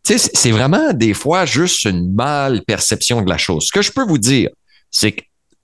tu 0.04 0.16
sais, 0.18 0.30
c'est- 0.32 0.52
vraiment 0.52 0.92
des 0.92 1.12
fois 1.12 1.46
juste 1.46 1.84
une 1.84 2.14
mal 2.14 2.62
perception 2.64 3.22
de 3.22 3.28
la 3.28 3.38
chose. 3.38 3.66
Ce 3.66 3.72
que 3.72 3.82
je 3.82 3.90
peux 3.90 4.04
vous 4.06 4.18
dire, 4.18 4.50
c'est 4.92 5.16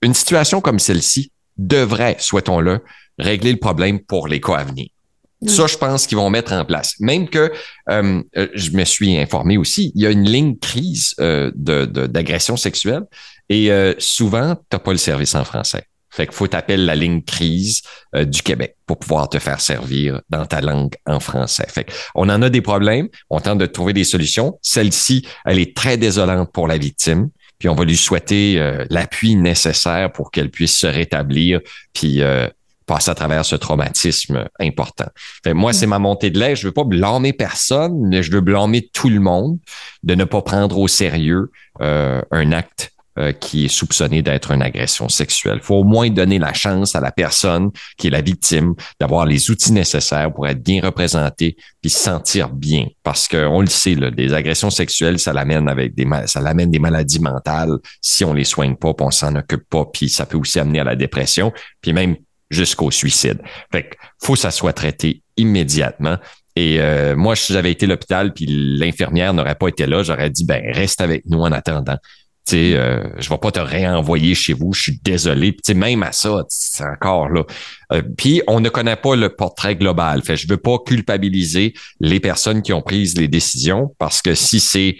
qu'une 0.03 0.13
situation 0.13 0.61
comme 0.61 0.79
celle-ci 0.79 1.31
devrait, 1.57 2.17
souhaitons-le, 2.19 2.81
régler 3.17 3.51
le 3.51 3.59
problème 3.59 3.99
pour 3.99 4.27
les 4.27 4.41
cas 4.41 4.55
à 4.55 4.63
venir. 4.63 4.87
Oui. 5.41 5.49
Ça, 5.49 5.67
je 5.67 5.77
pense 5.77 6.07
qu'ils 6.07 6.17
vont 6.17 6.29
mettre 6.29 6.53
en 6.53 6.65
place. 6.65 6.95
Même 6.99 7.29
que 7.29 7.51
euh, 7.89 8.21
euh, 8.37 8.47
je 8.53 8.71
me 8.71 8.85
suis 8.85 9.17
informé 9.17 9.57
aussi, 9.57 9.91
il 9.95 10.01
y 10.01 10.07
a 10.07 10.09
une 10.09 10.23
ligne 10.29 10.57
crise 10.57 11.13
euh, 11.19 11.51
de, 11.55 11.85
de- 11.85 12.07
d'agression 12.07 12.57
sexuelle 12.57 13.03
et 13.49 13.71
euh, 13.71 13.93
souvent, 13.99 14.55
tu 14.55 14.61
n'as 14.71 14.79
pas 14.79 14.91
le 14.91 14.97
service 14.97 15.35
en 15.35 15.43
français. 15.43 15.83
Fait 16.09 16.27
qu'il 16.27 16.35
faut 16.35 16.47
t'appeler 16.47 16.77
la 16.77 16.95
ligne 16.95 17.23
crise 17.23 17.81
euh, 18.15 18.23
du 18.23 18.41
Québec 18.41 18.77
pour 18.85 18.99
pouvoir 18.99 19.27
te 19.29 19.39
faire 19.39 19.59
servir 19.59 20.21
dans 20.29 20.45
ta 20.45 20.61
langue 20.61 20.93
en 21.07 21.19
français. 21.19 21.65
Fait 21.67 21.87
on 22.15 22.29
en 22.29 22.41
a 22.41 22.49
des 22.49 22.61
problèmes, 22.61 23.09
on 23.29 23.39
tente 23.39 23.57
de 23.57 23.65
trouver 23.65 23.93
des 23.93 24.03
solutions. 24.03 24.59
Celle-ci, 24.61 25.27
elle 25.45 25.59
est 25.59 25.75
très 25.75 25.97
désolante 25.97 26.51
pour 26.53 26.67
la 26.67 26.77
victime. 26.77 27.29
Puis 27.59 27.69
on 27.69 27.75
va 27.75 27.85
lui 27.85 27.97
souhaiter 27.97 28.59
euh, 28.59 28.85
l'appui 28.89 29.35
nécessaire 29.35 30.11
pour 30.11 30.31
qu'elle 30.31 30.49
puisse 30.49 30.75
se 30.75 30.87
rétablir, 30.87 31.59
puis 31.93 32.21
euh, 32.21 32.47
passer 32.85 33.11
à 33.11 33.15
travers 33.15 33.45
ce 33.45 33.55
traumatisme 33.55 34.47
important. 34.59 35.07
Fait, 35.43 35.53
moi, 35.53 35.73
c'est 35.73 35.87
ma 35.87 35.99
montée 35.99 36.29
de 36.29 36.39
lait. 36.39 36.55
Je 36.55 36.67
veux 36.67 36.73
pas 36.73 36.83
blâmer 36.83 37.33
personne, 37.33 38.07
mais 38.07 38.23
je 38.23 38.31
veux 38.31 38.41
blâmer 38.41 38.89
tout 38.93 39.09
le 39.09 39.19
monde 39.19 39.59
de 40.03 40.15
ne 40.15 40.25
pas 40.25 40.41
prendre 40.41 40.77
au 40.77 40.87
sérieux 40.87 41.51
euh, 41.81 42.21
un 42.31 42.51
acte 42.51 42.92
euh, 43.19 43.31
qui 43.31 43.65
est 43.65 43.69
soupçonné 43.69 44.21
d'être 44.21 44.51
une 44.51 44.61
agression 44.61 45.09
sexuelle. 45.09 45.59
Il 45.61 45.63
faut 45.63 45.75
au 45.75 45.83
moins 45.83 46.09
donner 46.09 46.39
la 46.39 46.53
chance 46.53 46.95
à 46.95 46.99
la 46.99 47.11
personne 47.11 47.69
qui 47.97 48.07
est 48.07 48.09
la 48.09 48.21
victime 48.21 48.73
d'avoir 48.99 49.25
les 49.25 49.51
outils 49.51 49.71
nécessaires 49.71 50.33
pour 50.33 50.47
être 50.47 50.63
bien 50.63 50.81
représentée 50.81 51.55
puis 51.81 51.91
se 51.91 51.99
sentir 51.99 52.49
bien. 52.49 52.87
Parce 53.03 53.27
que 53.27 53.45
on 53.45 53.61
le 53.61 53.67
sait, 53.67 53.95
là, 53.95 54.09
des 54.09 54.33
agressions 54.33 54.69
sexuelles, 54.69 55.19
ça 55.19 55.33
l'amène 55.33 55.69
avec 55.69 55.93
des 55.93 56.07
ça 56.25 56.41
l'amène 56.41 56.71
des 56.71 56.79
maladies 56.79 57.19
mentales 57.19 57.77
si 58.01 58.25
on 58.25 58.33
les 58.33 58.45
soigne 58.45 58.75
pas, 58.75 58.93
puis 58.93 59.05
on 59.05 59.11
s'en 59.11 59.35
occupe 59.35 59.67
pas, 59.69 59.85
puis 59.85 60.09
ça 60.09 60.25
peut 60.25 60.37
aussi 60.37 60.59
amener 60.59 60.79
à 60.79 60.83
la 60.83 60.95
dépression, 60.95 61.51
puis 61.81 61.93
même 61.93 62.15
jusqu'au 62.49 62.91
suicide. 62.91 63.41
Fait 63.71 63.83
que 63.83 63.95
faut 64.21 64.33
que 64.33 64.39
ça 64.39 64.51
soit 64.51 64.73
traité 64.73 65.21
immédiatement. 65.37 66.17
Et 66.55 66.79
euh, 66.79 67.15
moi, 67.15 67.35
si 67.35 67.51
j'avais 67.51 67.71
été 67.71 67.85
à 67.85 67.89
l'hôpital 67.89 68.33
puis 68.33 68.45
l'infirmière 68.47 69.33
n'aurait 69.33 69.55
pas 69.55 69.67
été 69.67 69.87
là, 69.87 70.03
j'aurais 70.03 70.29
dit 70.29 70.45
ben 70.45 70.63
reste 70.73 71.01
avec 71.01 71.25
nous 71.25 71.39
en 71.39 71.51
attendant. 71.51 71.97
Sais, 72.45 72.73
euh, 72.75 73.01
je 73.19 73.29
vais 73.29 73.37
pas 73.37 73.51
te 73.51 73.59
réenvoyer 73.59 74.35
chez 74.35 74.53
vous, 74.53 74.73
je 74.73 74.83
suis 74.83 74.99
désolé. 75.01 75.53
Puis, 75.53 75.73
même 75.73 76.03
à 76.03 76.11
ça, 76.11 76.43
c'est 76.49 76.83
encore 76.83 77.29
là. 77.29 77.43
Euh, 77.93 78.01
puis 78.17 78.41
on 78.47 78.59
ne 78.59 78.67
connaît 78.67 78.97
pas 78.97 79.15
le 79.15 79.29
portrait 79.29 79.75
global. 79.75 80.21
Fait, 80.23 80.35
je 80.35 80.47
veux 80.47 80.57
pas 80.57 80.77
culpabiliser 80.85 81.73
les 82.01 82.19
personnes 82.19 82.61
qui 82.61 82.73
ont 82.73 82.81
pris 82.81 83.13
les 83.15 83.29
décisions 83.29 83.95
parce 83.97 84.21
que 84.21 84.35
si 84.35 84.59
c'est 84.59 84.97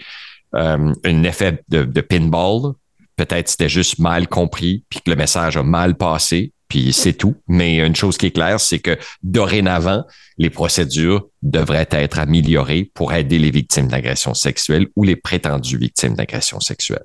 euh, 0.54 0.94
un 1.04 1.22
effet 1.24 1.62
de, 1.68 1.84
de 1.84 2.00
pinball, 2.00 2.72
peut-être 3.16 3.48
c'était 3.48 3.68
juste 3.68 3.98
mal 3.98 4.26
compris 4.26 4.84
puis 4.88 5.00
que 5.00 5.10
le 5.10 5.16
message 5.16 5.56
a 5.56 5.62
mal 5.62 5.96
passé 5.96 6.54
puis 6.68 6.92
c'est 6.92 7.12
tout. 7.12 7.36
Mais 7.46 7.78
une 7.78 7.94
chose 7.94 8.16
qui 8.16 8.26
est 8.26 8.30
claire, 8.30 8.58
c'est 8.58 8.78
que 8.80 8.98
dorénavant, 9.22 10.04
les 10.38 10.50
procédures 10.50 11.28
devraient 11.42 11.88
être 11.90 12.18
améliorées 12.18 12.90
pour 12.94 13.12
aider 13.12 13.38
les 13.38 13.50
victimes 13.50 13.88
d'agressions 13.88 14.34
sexuelles 14.34 14.88
ou 14.96 15.04
les 15.04 15.16
prétendues 15.16 15.78
victimes 15.78 16.14
d'agressions 16.14 16.60
sexuelles. 16.60 17.04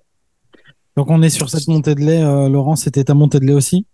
Donc 1.00 1.10
on 1.12 1.22
est 1.22 1.30
sur 1.30 1.50
cette 1.50 1.70
montée 1.70 1.96
de 1.96 2.02
lait, 2.02 2.22
euh, 2.22 2.50
Laurent, 2.50 2.76
c'était 2.76 3.06
ta 3.06 3.14
montée 3.14 3.40
de 3.40 3.46
lait 3.46 3.54
aussi? 3.54 3.86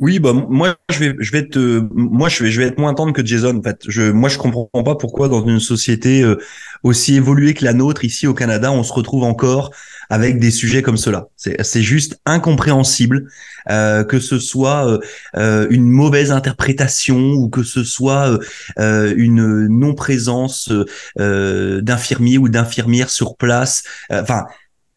Oui, 0.00 0.18
bah 0.18 0.32
moi 0.32 0.74
je 0.90 0.98
vais 0.98 1.14
je 1.20 1.30
vais 1.30 1.38
être 1.38 1.56
moi 1.94 2.28
je 2.28 2.42
vais 2.42 2.50
je 2.50 2.60
vais 2.60 2.66
être 2.66 2.78
moins 2.78 2.92
tendre 2.94 3.12
que 3.12 3.24
Jason 3.24 3.56
en 3.56 3.62
fait. 3.62 3.82
Je 3.86 4.10
moi 4.10 4.28
je 4.28 4.36
comprends 4.36 4.82
pas 4.82 4.96
pourquoi 4.96 5.28
dans 5.28 5.46
une 5.46 5.60
société 5.60 6.22
euh, 6.22 6.36
aussi 6.82 7.14
évoluée 7.14 7.54
que 7.54 7.64
la 7.64 7.72
nôtre 7.72 8.04
ici 8.04 8.26
au 8.26 8.34
Canada, 8.34 8.72
on 8.72 8.82
se 8.82 8.92
retrouve 8.92 9.22
encore 9.22 9.70
avec 10.10 10.40
des 10.40 10.50
sujets 10.50 10.82
comme 10.82 10.96
cela. 10.96 11.28
C'est 11.36 11.82
juste 11.82 12.20
incompréhensible 12.26 13.28
euh, 13.70 14.02
que 14.02 14.18
ce 14.18 14.38
soit 14.38 14.86
euh, 14.88 14.98
euh 15.36 15.66
une 15.70 15.88
mauvaise 15.88 16.32
interprétation 16.32 17.18
ou 17.18 17.48
que 17.48 17.62
ce 17.62 17.84
soit 17.84 18.38
euh, 18.78 19.14
une 19.16 19.68
non 19.68 19.94
présence 19.94 20.72
d'infirmiers 21.16 22.38
ou 22.38 22.48
d'infirmières 22.48 23.10
sur 23.10 23.36
place. 23.36 23.84
Enfin 24.10 24.44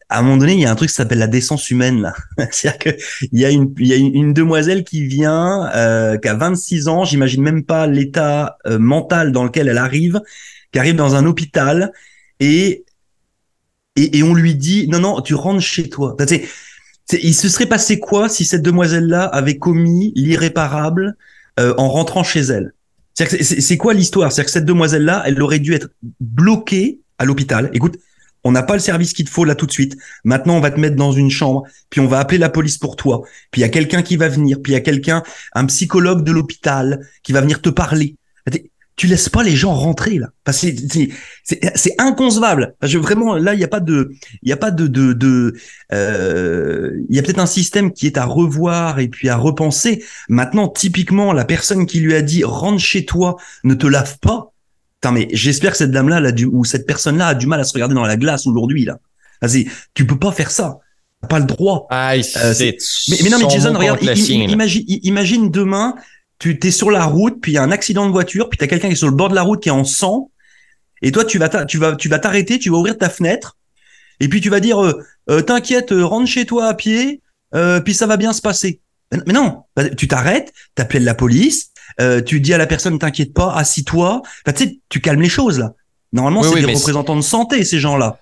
à 0.08 0.20
un 0.20 0.22
moment 0.22 0.38
donné, 0.38 0.54
il 0.54 0.60
y 0.60 0.64
a 0.64 0.70
un 0.70 0.74
truc 0.74 0.88
qui 0.88 0.94
s'appelle 0.94 1.18
la 1.18 1.26
décence 1.26 1.70
humaine. 1.70 2.12
C'est-à-dire 2.50 2.78
qu'il 2.78 3.38
y 3.38 3.44
a 3.44 3.50
une, 3.50 3.74
il 3.78 3.86
y 3.86 3.92
a 3.92 3.96
une, 3.96 4.32
demoiselle 4.32 4.84
qui 4.84 5.06
vient, 5.06 5.70
euh, 5.74 6.16
qui 6.16 6.28
a 6.28 6.34
26 6.34 6.88
ans, 6.88 7.04
j'imagine 7.04 7.42
même 7.42 7.64
pas 7.64 7.86
l'état 7.86 8.56
euh, 8.66 8.78
mental 8.78 9.32
dans 9.32 9.44
lequel 9.44 9.68
elle 9.68 9.78
arrive, 9.78 10.20
qui 10.72 10.78
arrive 10.78 10.96
dans 10.96 11.14
un 11.14 11.26
hôpital 11.26 11.92
et, 12.40 12.84
et, 13.96 14.18
et 14.18 14.22
on 14.22 14.34
lui 14.34 14.54
dit 14.54 14.88
non 14.88 15.00
non, 15.00 15.20
tu 15.20 15.34
rentres 15.34 15.60
chez 15.60 15.88
toi. 15.90 16.16
il 17.12 17.34
se 17.34 17.48
serait 17.48 17.66
passé 17.66 17.98
quoi 17.98 18.28
si 18.28 18.44
cette 18.44 18.62
demoiselle-là 18.62 19.24
avait 19.24 19.58
commis 19.58 20.12
l'irréparable 20.14 21.16
euh, 21.60 21.74
en 21.76 21.88
rentrant 21.88 22.24
chez 22.24 22.40
elle? 22.40 22.72
C'est 23.14 23.76
quoi 23.76 23.94
l'histoire? 23.94 24.30
C'est-à-dire 24.30 24.46
que 24.46 24.52
cette 24.52 24.64
demoiselle-là, 24.64 25.24
elle 25.26 25.42
aurait 25.42 25.58
dû 25.58 25.74
être 25.74 25.88
bloquée 26.20 27.00
à 27.18 27.24
l'hôpital. 27.24 27.68
Écoute, 27.72 27.98
on 28.48 28.52
n'a 28.52 28.62
pas 28.62 28.72
le 28.72 28.80
service 28.80 29.12
qu'il 29.12 29.26
te 29.26 29.30
faut 29.30 29.44
là 29.44 29.54
tout 29.54 29.66
de 29.66 29.72
suite. 29.72 29.94
Maintenant, 30.24 30.56
on 30.56 30.60
va 30.60 30.70
te 30.70 30.80
mettre 30.80 30.96
dans 30.96 31.12
une 31.12 31.30
chambre, 31.30 31.64
puis 31.90 32.00
on 32.00 32.06
va 32.06 32.18
appeler 32.18 32.38
la 32.38 32.48
police 32.48 32.78
pour 32.78 32.96
toi. 32.96 33.20
Puis 33.50 33.60
il 33.60 33.62
y 33.62 33.66
a 33.66 33.68
quelqu'un 33.68 34.00
qui 34.00 34.16
va 34.16 34.28
venir, 34.28 34.62
puis 34.62 34.72
il 34.72 34.74
y 34.74 34.78
a 34.78 34.80
quelqu'un, 34.80 35.22
un 35.52 35.66
psychologue 35.66 36.24
de 36.24 36.32
l'hôpital 36.32 37.06
qui 37.22 37.32
va 37.32 37.42
venir 37.42 37.60
te 37.60 37.68
parler. 37.68 38.16
Tu 38.96 39.06
laisses 39.06 39.28
pas 39.28 39.42
les 39.44 39.54
gens 39.54 39.74
rentrer 39.74 40.18
là. 40.18 40.30
Parce 40.44 40.66
c'est 41.44 41.94
inconcevable. 41.98 42.74
Vraiment 42.80 43.36
là, 43.36 43.52
il 43.52 43.60
y 43.60 43.64
a 43.64 43.68
pas 43.68 43.80
de, 43.80 44.10
il 44.42 44.48
y 44.48 44.52
a 44.52 44.56
pas 44.56 44.70
de 44.70 45.52
euh, 45.92 47.04
il 47.08 47.14
y 47.14 47.18
a 47.18 47.22
peut-être 47.22 47.38
un 47.38 47.46
système 47.46 47.92
qui 47.92 48.06
est 48.06 48.16
à 48.16 48.24
revoir 48.24 48.98
et 48.98 49.08
puis 49.08 49.28
à 49.28 49.36
repenser. 49.36 50.02
Maintenant, 50.30 50.68
typiquement, 50.68 51.34
la 51.34 51.44
personne 51.44 51.84
qui 51.84 52.00
lui 52.00 52.14
a 52.14 52.22
dit 52.22 52.42
rentre 52.44 52.80
chez 52.80 53.04
toi, 53.04 53.36
ne 53.62 53.74
te 53.74 53.86
lave 53.86 54.18
pas 54.18 54.52
Putain, 55.00 55.12
mais 55.12 55.28
j'espère 55.32 55.72
que 55.72 55.76
cette 55.76 55.92
dame-là, 55.92 56.32
ou 56.50 56.64
cette 56.64 56.86
personne-là 56.86 57.28
a 57.28 57.34
du 57.34 57.46
mal 57.46 57.60
à 57.60 57.64
se 57.64 57.72
regarder 57.72 57.94
dans 57.94 58.04
la 58.04 58.16
glace 58.16 58.46
aujourd'hui, 58.46 58.84
là. 58.84 58.98
Vas-y, 59.40 59.68
tu 59.94 60.04
peux 60.06 60.18
pas 60.18 60.32
faire 60.32 60.50
ça. 60.50 60.78
T'as 61.22 61.28
pas 61.28 61.38
le 61.38 61.44
droit. 61.44 61.86
Ah, 61.90 62.14
euh, 62.14 62.54
mais, 62.58 62.76
mais, 63.22 63.30
non, 63.30 63.38
mais 63.38 63.50
Jason, 63.50 63.72
regarde, 63.76 64.02
imagine, 64.02 64.88
imagine 64.88 65.50
demain, 65.50 65.94
tu 66.38 66.58
t'es 66.58 66.70
sur 66.72 66.90
la 66.90 67.04
route, 67.04 67.40
puis 67.40 67.52
il 67.52 67.54
y 67.54 67.58
a 67.58 67.62
un 67.62 67.70
accident 67.70 68.06
de 68.06 68.12
voiture, 68.12 68.48
puis 68.48 68.58
t'as 68.58 68.66
quelqu'un 68.66 68.88
qui 68.88 68.94
est 68.94 68.96
sur 68.96 69.08
le 69.08 69.14
bord 69.14 69.28
de 69.28 69.34
la 69.34 69.42
route 69.42 69.62
qui 69.62 69.68
est 69.68 69.72
en 69.72 69.84
sang, 69.84 70.30
et 71.02 71.12
toi, 71.12 71.24
tu 71.24 71.38
vas, 71.38 71.48
tu 71.64 71.78
vas, 71.78 71.94
tu 71.94 72.08
vas 72.08 72.18
t'arrêter, 72.18 72.58
tu 72.58 72.70
vas 72.70 72.78
ouvrir 72.78 72.98
ta 72.98 73.08
fenêtre, 73.08 73.56
et 74.18 74.28
puis 74.28 74.40
tu 74.40 74.50
vas 74.50 74.58
dire, 74.58 74.84
euh, 74.84 75.00
euh, 75.30 75.42
t'inquiète, 75.42 75.92
rentre 75.92 76.28
chez 76.28 76.44
toi 76.44 76.66
à 76.66 76.74
pied, 76.74 77.20
puis 77.84 77.94
ça 77.94 78.06
va 78.06 78.16
bien 78.16 78.32
se 78.32 78.42
passer. 78.42 78.80
Mais 79.26 79.32
non, 79.32 79.62
tu 79.96 80.06
t'arrêtes, 80.06 80.52
t'appelles 80.74 81.04
la 81.04 81.14
police, 81.14 81.70
euh, 82.00 82.22
tu 82.22 82.40
dis 82.40 82.54
à 82.54 82.58
la 82.58 82.66
personne 82.66 82.98
t'inquiète 82.98 83.34
pas, 83.34 83.54
assis-toi. 83.54 84.22
tu 84.46 84.52
sais, 84.54 84.78
tu 84.88 85.00
calmes 85.00 85.22
les 85.22 85.28
choses 85.28 85.58
là. 85.58 85.74
Normalement, 86.12 86.42
c'est 86.42 86.60
des 86.60 86.74
représentants 86.74 87.16
de 87.16 87.22
santé 87.22 87.64
ces 87.64 87.78
gens-là. 87.78 88.18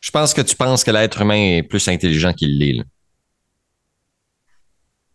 Je 0.00 0.10
pense 0.10 0.34
que 0.34 0.42
tu 0.42 0.54
penses 0.54 0.84
que 0.84 0.90
l'être 0.90 1.22
humain 1.22 1.56
est 1.56 1.62
plus 1.62 1.88
intelligent 1.88 2.32
qu'il 2.32 2.58
l'est. 2.58 2.82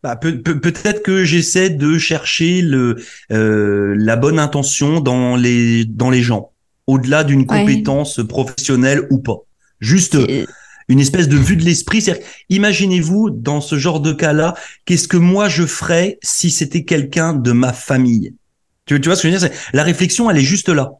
Bah, 0.01 0.16
peut-être 0.16 1.04
que 1.04 1.25
j'essaie 1.25 1.70
de 1.70 1.98
chercher 1.98 2.62
le 2.62 2.96
euh, 3.32 3.96
la 3.98 4.16
bonne 4.16 4.39
intention 4.39 5.01
dans 5.01 5.36
les 5.36 5.84
dans 5.86 6.10
les 6.10 6.22
gens, 6.22 6.51
au-delà 6.88 7.24
d'une 7.24 7.46
compétence 7.46 8.22
professionnelle 8.25 9.06
ou 9.10 9.20
pas. 9.20 9.39
Juste 9.82 10.18
une 10.89 11.00
espèce 11.00 11.29
de 11.29 11.38
vue 11.38 11.55
de 11.55 11.63
l'esprit. 11.63 12.05
Imaginez-vous 12.50 13.29
dans 13.29 13.62
ce 13.62 13.77
genre 13.77 14.01
de 14.01 14.12
cas-là, 14.12 14.55
qu'est-ce 14.86 15.08
que 15.08 15.17
moi 15.17 15.48
je 15.48 15.65
ferais 15.65 16.17
si 16.22 16.51
c'était 16.51 16.84
quelqu'un 16.84 17.34
de 17.34 17.51
ma 17.51 17.72
famille? 17.72 18.34
Tu, 18.86 19.00
tu 19.00 19.08
vois 19.08 19.15
ce 19.15 19.24
que 19.24 19.29
je 19.29 19.38
veux 19.38 19.48
dire? 19.48 19.58
La 19.72 19.84
réflexion, 19.84 20.29
elle 20.29 20.38
est 20.38 20.41
juste 20.41 20.67
là. 20.67 20.91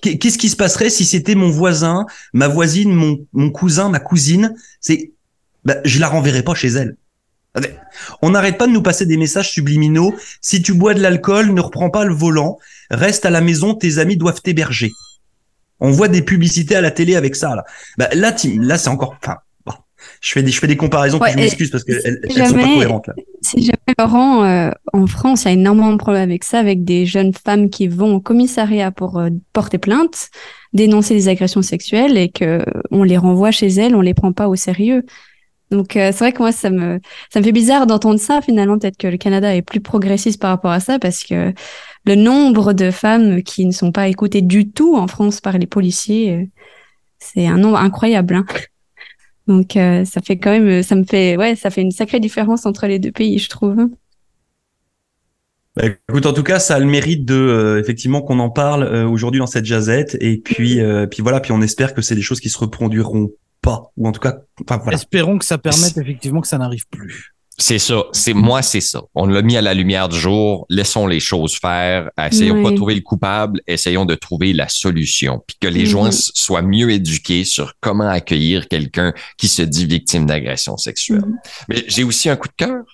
Qu'est-ce 0.00 0.38
qui 0.38 0.48
se 0.48 0.56
passerait 0.56 0.90
si 0.90 1.04
c'était 1.04 1.34
mon 1.34 1.50
voisin, 1.50 2.06
ma 2.32 2.48
voisine, 2.48 2.92
mon, 2.92 3.26
mon 3.32 3.50
cousin, 3.50 3.90
ma 3.90 4.00
cousine? 4.00 4.54
C'est, 4.80 5.12
bah, 5.64 5.76
je 5.84 6.00
la 6.00 6.08
renverrais 6.08 6.42
pas 6.42 6.54
chez 6.54 6.68
elle. 6.68 6.96
On 8.22 8.30
n'arrête 8.30 8.58
pas 8.58 8.68
de 8.68 8.72
nous 8.72 8.82
passer 8.82 9.04
des 9.06 9.16
messages 9.16 9.50
subliminaux. 9.50 10.14
Si 10.40 10.62
tu 10.62 10.72
bois 10.72 10.94
de 10.94 11.00
l'alcool, 11.00 11.52
ne 11.52 11.60
reprends 11.60 11.90
pas 11.90 12.04
le 12.04 12.14
volant. 12.14 12.58
Reste 12.90 13.26
à 13.26 13.30
la 13.30 13.40
maison, 13.40 13.74
tes 13.74 13.98
amis 13.98 14.16
doivent 14.16 14.40
t'héberger. 14.40 14.90
On 15.80 15.90
voit 15.90 16.08
des 16.08 16.22
publicités 16.22 16.74
à 16.76 16.80
la 16.80 16.90
télé 16.90 17.16
avec 17.16 17.36
ça. 17.36 17.54
Là, 17.54 17.64
bah, 17.96 18.08
là, 18.14 18.34
là 18.60 18.78
c'est 18.78 18.90
encore. 18.90 19.16
Enfin, 19.22 19.38
je 20.20 20.32
fais 20.32 20.42
des, 20.42 20.50
je 20.50 20.58
fais 20.58 20.66
des 20.66 20.76
comparaisons, 20.76 21.18
puis 21.18 21.32
je 21.32 21.38
m'excuse 21.38 21.70
parce 21.70 21.84
qu'elles 21.84 22.20
ne 22.22 22.44
sont 22.44 22.54
pas 22.54 22.62
cohérentes. 22.62 23.06
Là. 23.08 23.14
Si 23.42 23.62
jamais, 23.62 23.94
Laurent, 23.98 24.44
euh, 24.44 24.70
en 24.92 25.06
France, 25.06 25.42
il 25.42 25.46
y 25.46 25.48
a 25.48 25.52
énormément 25.52 25.92
de 25.92 25.96
problèmes 25.96 26.28
avec 26.28 26.44
ça, 26.44 26.58
avec 26.58 26.84
des 26.84 27.06
jeunes 27.06 27.32
femmes 27.32 27.70
qui 27.70 27.88
vont 27.88 28.14
au 28.14 28.20
commissariat 28.20 28.90
pour 28.90 29.18
euh, 29.18 29.28
porter 29.52 29.78
plainte, 29.78 30.30
dénoncer 30.72 31.14
des 31.14 31.28
agressions 31.28 31.62
sexuelles 31.62 32.16
et 32.16 32.30
que 32.30 32.64
on 32.90 33.02
les 33.02 33.16
renvoie 33.16 33.50
chez 33.50 33.68
elles, 33.68 33.94
on 33.94 34.00
les 34.00 34.14
prend 34.14 34.32
pas 34.32 34.48
au 34.48 34.56
sérieux. 34.56 35.04
Donc 35.70 35.96
euh, 35.96 36.12
c'est 36.12 36.18
vrai 36.18 36.32
que 36.32 36.38
moi 36.38 36.50
ça 36.50 36.70
me 36.70 36.98
ça 37.30 37.40
me 37.40 37.44
fait 37.44 37.52
bizarre 37.52 37.86
d'entendre 37.86 38.18
ça 38.18 38.40
finalement 38.40 38.78
peut-être 38.78 38.96
que 38.96 39.06
le 39.06 39.18
Canada 39.18 39.54
est 39.54 39.62
plus 39.62 39.80
progressiste 39.80 40.40
par 40.40 40.50
rapport 40.50 40.70
à 40.70 40.80
ça 40.80 40.98
parce 40.98 41.24
que 41.24 41.52
le 42.08 42.14
nombre 42.14 42.72
de 42.72 42.90
femmes 42.90 43.42
qui 43.42 43.66
ne 43.66 43.70
sont 43.70 43.92
pas 43.92 44.08
écoutées 44.08 44.40
du 44.40 44.70
tout 44.70 44.96
en 44.96 45.06
France 45.06 45.42
par 45.42 45.58
les 45.58 45.66
policiers, 45.66 46.32
euh, 46.32 46.44
c'est 47.18 47.46
un 47.46 47.58
nombre 47.58 47.76
incroyable. 47.76 48.34
Hein. 48.34 48.46
Donc 49.46 49.76
euh, 49.76 50.06
ça 50.06 50.22
fait 50.22 50.38
quand 50.38 50.50
même, 50.50 50.82
ça 50.82 50.94
me 50.94 51.04
fait, 51.04 51.36
ouais, 51.36 51.54
ça 51.54 51.68
fait 51.68 51.82
une 51.82 51.90
sacrée 51.90 52.18
différence 52.18 52.64
entre 52.64 52.86
les 52.86 52.98
deux 52.98 53.12
pays, 53.12 53.38
je 53.38 53.50
trouve. 53.50 53.76
Bah, 55.76 55.82
écoute, 56.08 56.24
en 56.24 56.32
tout 56.32 56.42
cas, 56.42 56.58
ça 56.58 56.76
a 56.76 56.78
le 56.78 56.86
mérite 56.86 57.26
de 57.26 57.34
euh, 57.34 57.78
effectivement 57.78 58.22
qu'on 58.22 58.38
en 58.38 58.50
parle 58.50 58.84
aujourd'hui 59.06 59.40
dans 59.40 59.46
cette 59.46 59.66
jazette, 59.66 60.16
et 60.20 60.38
puis 60.38 60.80
puis 61.10 61.22
voilà, 61.22 61.40
puis 61.40 61.52
on 61.52 61.60
espère 61.60 61.92
que 61.92 62.00
c'est 62.00 62.14
des 62.14 62.22
choses 62.22 62.40
qui 62.40 62.48
se 62.48 62.58
reproduiront 62.58 63.30
pas, 63.60 63.92
ou 63.98 64.08
en 64.08 64.12
tout 64.12 64.20
cas, 64.20 64.38
enfin 64.62 64.78
voilà. 64.78 64.96
Espérons 64.96 65.36
que 65.36 65.44
ça 65.44 65.58
permette 65.58 65.98
effectivement 65.98 66.40
que 66.40 66.48
ça 66.48 66.56
n'arrive 66.56 66.86
plus. 66.88 67.34
C'est 67.60 67.80
ça. 67.80 68.04
C'est 68.12 68.34
moi, 68.34 68.62
c'est 68.62 68.80
ça. 68.80 69.02
On 69.16 69.26
l'a 69.26 69.42
mis 69.42 69.56
à 69.56 69.62
la 69.62 69.74
lumière 69.74 70.08
du 70.08 70.18
jour. 70.18 70.64
Laissons 70.70 71.08
les 71.08 71.18
choses 71.18 71.56
faire. 71.56 72.08
Essayons 72.16 72.62
pas 72.62 72.70
de 72.70 72.76
trouver 72.76 72.94
le 72.94 73.00
coupable. 73.00 73.60
Essayons 73.66 74.04
de 74.04 74.14
trouver 74.14 74.52
la 74.52 74.68
solution. 74.68 75.42
Puis 75.44 75.56
que 75.60 75.66
les 75.66 75.84
gens 75.84 76.10
soient 76.12 76.62
mieux 76.62 76.90
éduqués 76.90 77.44
sur 77.44 77.72
comment 77.80 78.08
accueillir 78.08 78.68
quelqu'un 78.68 79.12
qui 79.36 79.48
se 79.48 79.62
dit 79.62 79.86
victime 79.86 80.24
d'agression 80.24 80.76
sexuelle. 80.76 81.20
Mm-hmm. 81.20 81.64
Mais 81.68 81.84
j'ai 81.88 82.04
aussi 82.04 82.28
un 82.28 82.36
coup 82.36 82.48
de 82.48 82.54
cœur. 82.56 82.84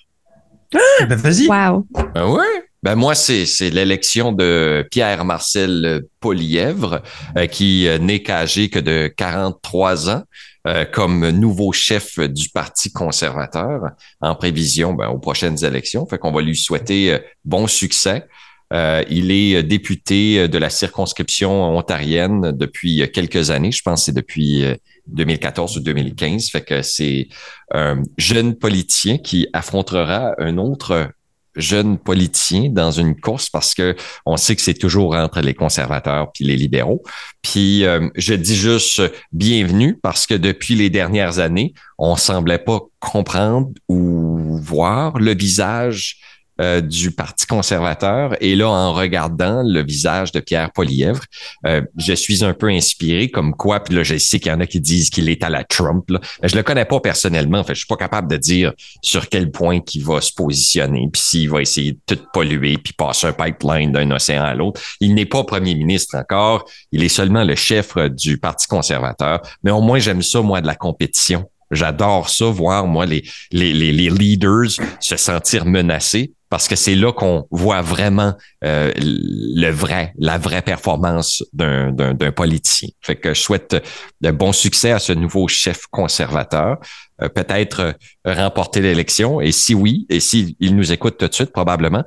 Ah, 0.73 1.05
ben 1.05 1.15
vas-y. 1.15 1.47
Wow. 1.47 1.85
Ben 2.15 2.27
ouais. 2.27 2.65
Ben 2.81 2.95
moi, 2.95 3.15
c'est, 3.15 3.45
c'est 3.45 3.69
l'élection 3.69 4.31
de 4.31 4.87
Pierre-Marcel 4.91 6.03
Polièvre, 6.19 7.01
euh, 7.35 7.47
qui 7.47 7.87
euh, 7.87 7.97
n'est 7.97 8.21
qu'âgé 8.21 8.69
que 8.69 8.79
de 8.79 9.11
43 9.15 10.09
ans. 10.09 10.23
Euh, 10.67 10.83
comme 10.83 11.29
nouveau 11.29 11.71
chef 11.71 12.17
du 12.19 12.49
Parti 12.49 12.91
conservateur 12.91 13.91
en 14.19 14.33
prévision 14.33 14.93
ben, 14.93 15.09
aux 15.09 15.19
prochaines 15.19 15.63
élections. 15.63 16.07
Fait 16.07 16.17
qu'on 16.17 16.31
va 16.31 16.41
lui 16.41 16.55
souhaiter 16.55 17.13
euh, 17.13 17.19
bon 17.43 17.67
succès. 17.67 18.25
Euh, 18.73 19.03
il 19.07 19.29
est 19.29 19.61
député 19.61 20.47
de 20.47 20.57
la 20.57 20.71
circonscription 20.71 21.77
ontarienne 21.77 22.51
depuis 22.51 23.07
quelques 23.11 23.51
années. 23.51 23.71
Je 23.71 23.83
pense 23.83 24.01
que 24.01 24.05
c'est 24.05 24.15
depuis 24.15 24.65
2014 25.05 25.77
ou 25.77 25.81
2015. 25.81 26.49
Fait 26.49 26.61
que 26.61 26.81
c'est 26.81 27.27
un 27.71 28.01
jeune 28.17 28.55
politicien 28.55 29.19
qui 29.19 29.47
affrontera 29.53 30.33
un 30.39 30.57
autre 30.57 31.11
jeunes 31.55 31.97
politiciens 31.97 32.69
dans 32.69 32.91
une 32.91 33.19
course 33.19 33.49
parce 33.49 33.73
que 33.73 33.95
on 34.25 34.37
sait 34.37 34.55
que 34.55 34.61
c'est 34.61 34.73
toujours 34.73 35.15
entre 35.15 35.41
les 35.41 35.53
conservateurs 35.53 36.31
puis 36.33 36.45
les 36.45 36.55
libéraux. 36.55 37.03
Puis 37.41 37.85
euh, 37.85 38.09
je 38.15 38.33
dis 38.33 38.55
juste 38.55 39.01
bienvenue 39.31 39.97
parce 40.01 40.25
que 40.27 40.33
depuis 40.33 40.75
les 40.75 40.89
dernières 40.89 41.39
années, 41.39 41.73
on 41.97 42.15
semblait 42.15 42.59
pas 42.59 42.81
comprendre 42.99 43.69
ou 43.87 44.57
voir 44.57 45.17
le 45.17 45.33
visage 45.35 46.19
euh, 46.61 46.79
du 46.79 47.11
Parti 47.11 47.45
conservateur. 47.45 48.35
Et 48.41 48.55
là, 48.55 48.69
en 48.69 48.93
regardant 48.93 49.61
le 49.61 49.83
visage 49.83 50.31
de 50.31 50.39
Pierre 50.39 50.71
Polièvre, 50.71 51.23
euh, 51.65 51.81
je 51.97 52.13
suis 52.13 52.45
un 52.45 52.53
peu 52.53 52.69
inspiré 52.69 53.29
comme 53.29 53.53
quoi, 53.53 53.81
puis 53.81 53.93
là, 53.93 54.03
je 54.03 54.17
sais 54.17 54.39
qu'il 54.39 54.51
y 54.51 54.55
en 54.55 54.61
a 54.61 54.65
qui 54.65 54.79
disent 54.79 55.09
qu'il 55.09 55.27
est 55.29 55.43
à 55.43 55.49
la 55.49 55.65
Trump. 55.65 56.09
Là. 56.09 56.19
Mais 56.41 56.47
je 56.47 56.55
le 56.55 56.63
connais 56.63 56.85
pas 56.85 56.99
personnellement. 57.01 57.59
En 57.59 57.63
fait, 57.65 57.73
je 57.73 57.79
suis 57.79 57.87
pas 57.87 57.97
capable 57.97 58.29
de 58.29 58.37
dire 58.37 58.73
sur 59.01 59.27
quel 59.27 59.51
point 59.51 59.81
qu'il 59.81 60.05
va 60.05 60.21
se 60.21 60.31
positionner, 60.31 61.09
puis 61.11 61.21
s'il 61.21 61.49
va 61.49 61.61
essayer 61.61 61.91
de 61.91 62.15
tout 62.15 62.21
polluer, 62.33 62.77
puis 62.77 62.93
passer 62.93 63.27
un 63.27 63.33
pipeline 63.33 63.91
d'un 63.91 64.09
océan 64.11 64.43
à 64.43 64.55
l'autre. 64.55 64.79
Il 65.01 65.13
n'est 65.13 65.25
pas 65.25 65.43
premier 65.43 65.75
ministre 65.75 66.15
encore. 66.15 66.65
Il 66.91 67.03
est 67.03 67.09
seulement 67.09 67.43
le 67.43 67.55
chef 67.55 67.97
euh, 67.97 68.07
du 68.07 68.37
Parti 68.37 68.67
conservateur. 68.67 69.41
Mais 69.63 69.71
au 69.71 69.81
moins, 69.81 69.99
j'aime 69.99 70.21
ça, 70.21 70.41
moi, 70.41 70.61
de 70.61 70.67
la 70.67 70.75
compétition. 70.75 71.49
J'adore 71.71 72.29
ça, 72.29 72.45
voir, 72.45 72.85
moi, 72.87 73.05
les, 73.05 73.23
les, 73.51 73.73
les 73.73 74.09
leaders 74.09 74.69
se 74.99 75.17
sentir 75.17 75.65
menacés 75.65 76.31
parce 76.49 76.67
que 76.67 76.75
c'est 76.75 76.95
là 76.95 77.11
qu'on 77.11 77.47
voit 77.51 77.81
vraiment 77.81 78.33
euh, 78.63 78.91
le 78.97 79.69
vrai, 79.69 80.13
la 80.17 80.37
vraie 80.37 80.61
performance 80.61 81.43
d'un, 81.53 81.91
politicien. 82.35 82.89
Fait 83.01 83.15
que 83.15 83.33
je 83.33 83.41
souhaite 83.41 83.83
de 84.21 84.31
bon 84.31 84.53
succès 84.53 84.91
à 84.91 84.99
ce 84.99 85.13
nouveau 85.13 85.47
chef 85.47 85.87
conservateur. 85.91 86.77
Euh, 87.21 87.29
peut-être 87.29 87.79
euh, 87.79 87.93
remporter 88.25 88.81
l'élection. 88.81 89.39
Et 89.39 89.53
si 89.53 89.73
oui, 89.73 90.05
et 90.09 90.19
s'il 90.19 90.55
il 90.59 90.75
nous 90.75 90.91
écoute 90.91 91.17
tout 91.17 91.27
de 91.27 91.33
suite, 91.33 91.51
probablement, 91.51 92.03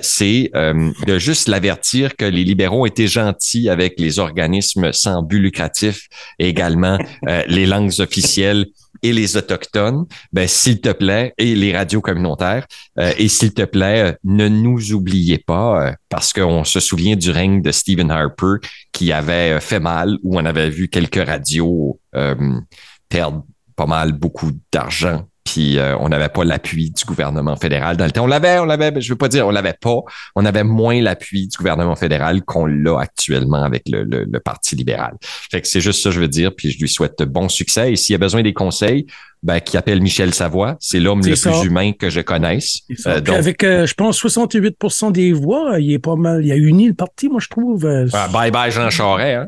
c'est 0.00 0.50
de 0.54 1.18
juste 1.18 1.48
l'avertir 1.48 2.16
que 2.16 2.24
les 2.24 2.44
libéraux 2.44 2.82
ont 2.82 2.86
été 2.86 3.08
gentils 3.08 3.68
avec 3.68 3.98
les 3.98 4.18
organismes 4.18 4.92
sans 4.92 5.22
but 5.22 5.40
lucratif 5.40 6.08
et 6.38 6.48
également 6.48 6.98
les 7.46 7.66
langues 7.66 7.92
officielles 7.98 8.66
et 9.04 9.12
les 9.12 9.36
autochtones, 9.36 10.06
ben 10.32 10.48
s'il 10.48 10.80
te 10.80 10.90
plaît, 10.90 11.34
et 11.36 11.54
les 11.54 11.76
radios 11.76 12.00
communautaires, 12.00 12.66
euh, 12.98 13.12
et 13.18 13.28
s'il 13.28 13.52
te 13.52 13.62
plaît, 13.62 13.73
euh, 13.82 14.12
ne 14.24 14.48
nous 14.48 14.92
oubliez 14.92 15.38
pas, 15.38 15.88
euh, 15.88 15.92
parce 16.08 16.32
qu'on 16.32 16.64
se 16.64 16.80
souvient 16.80 17.16
du 17.16 17.30
règne 17.30 17.62
de 17.62 17.72
Stephen 17.72 18.10
Harper 18.10 18.56
qui 18.92 19.12
avait 19.12 19.60
fait 19.60 19.80
mal, 19.80 20.18
où 20.22 20.38
on 20.38 20.44
avait 20.44 20.70
vu 20.70 20.88
quelques 20.88 21.24
radios 21.26 22.00
perdre 23.08 23.44
pas 23.76 23.86
mal 23.86 24.12
beaucoup 24.12 24.52
d'argent 24.72 25.26
puis 25.44 25.78
euh, 25.78 25.96
on 25.98 26.08
n'avait 26.08 26.30
pas 26.30 26.42
l'appui 26.42 26.90
du 26.90 27.04
gouvernement 27.04 27.56
fédéral 27.56 27.96
dans 27.96 28.06
le 28.06 28.10
temps. 28.10 28.24
On 28.24 28.26
l'avait, 28.26 28.58
on 28.58 28.64
l'avait, 28.64 28.98
je 29.00 29.08
veux 29.10 29.18
pas 29.18 29.28
dire 29.28 29.46
on 29.46 29.50
l'avait 29.50 29.76
pas, 29.78 30.00
on 30.34 30.44
avait 30.46 30.64
moins 30.64 31.00
l'appui 31.00 31.48
du 31.48 31.56
gouvernement 31.56 31.96
fédéral 31.96 32.42
qu'on 32.42 32.64
l'a 32.64 32.98
actuellement 32.98 33.62
avec 33.62 33.84
le, 33.88 34.04
le, 34.04 34.40
Parti 34.40 34.74
libéral. 34.74 35.14
Fait 35.22 35.60
que 35.60 35.68
c'est 35.68 35.80
juste 35.80 36.02
ça 36.02 36.10
je 36.10 36.20
veux 36.20 36.28
dire, 36.28 36.54
puis 36.54 36.70
je 36.70 36.78
lui 36.78 36.88
souhaite 36.88 37.22
bon 37.22 37.48
succès. 37.48 37.92
Et 37.92 37.96
s'il 37.96 38.14
a 38.14 38.18
besoin 38.18 38.42
des 38.42 38.52
conseils, 38.52 39.06
ben, 39.42 39.60
qui 39.60 39.76
appelle 39.76 40.00
Michel 40.00 40.32
Savoie, 40.32 40.76
c'est 40.80 41.00
l'homme 41.00 41.20
le 41.24 41.34
plus 41.34 41.64
humain 41.64 41.92
que 41.92 42.08
je 42.08 42.20
connaisse. 42.20 42.80
Euh, 43.06 43.20
avec, 43.26 43.62
euh, 43.62 43.86
je 43.86 43.94
pense, 43.94 44.22
68% 44.22 45.12
des 45.12 45.32
voix, 45.32 45.78
il 45.78 45.92
est 45.92 45.98
pas 45.98 46.16
mal, 46.16 46.44
il 46.44 46.50
a 46.52 46.56
uni 46.56 46.88
le 46.88 46.94
parti, 46.94 47.28
moi 47.28 47.40
je 47.40 47.48
trouve. 47.48 47.86
Ah, 48.12 48.28
bye 48.28 48.50
bye 48.50 48.70
Jean 48.70 48.88
Charest, 48.88 49.36
hein? 49.36 49.46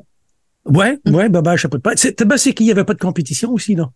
Ouais, 0.66 0.98
ouais, 1.06 1.28
bye 1.28 1.42
bye, 1.42 1.56
chapeau 1.56 1.78
de 1.78 1.82
paille. 1.82 1.96
C'est, 1.96 2.16
c'est 2.36 2.52
qu'il 2.52 2.66
n'y 2.66 2.72
avait 2.72 2.84
pas 2.84 2.94
de 2.94 2.98
compétition 2.98 3.52
aussi, 3.52 3.74
non? 3.74 3.88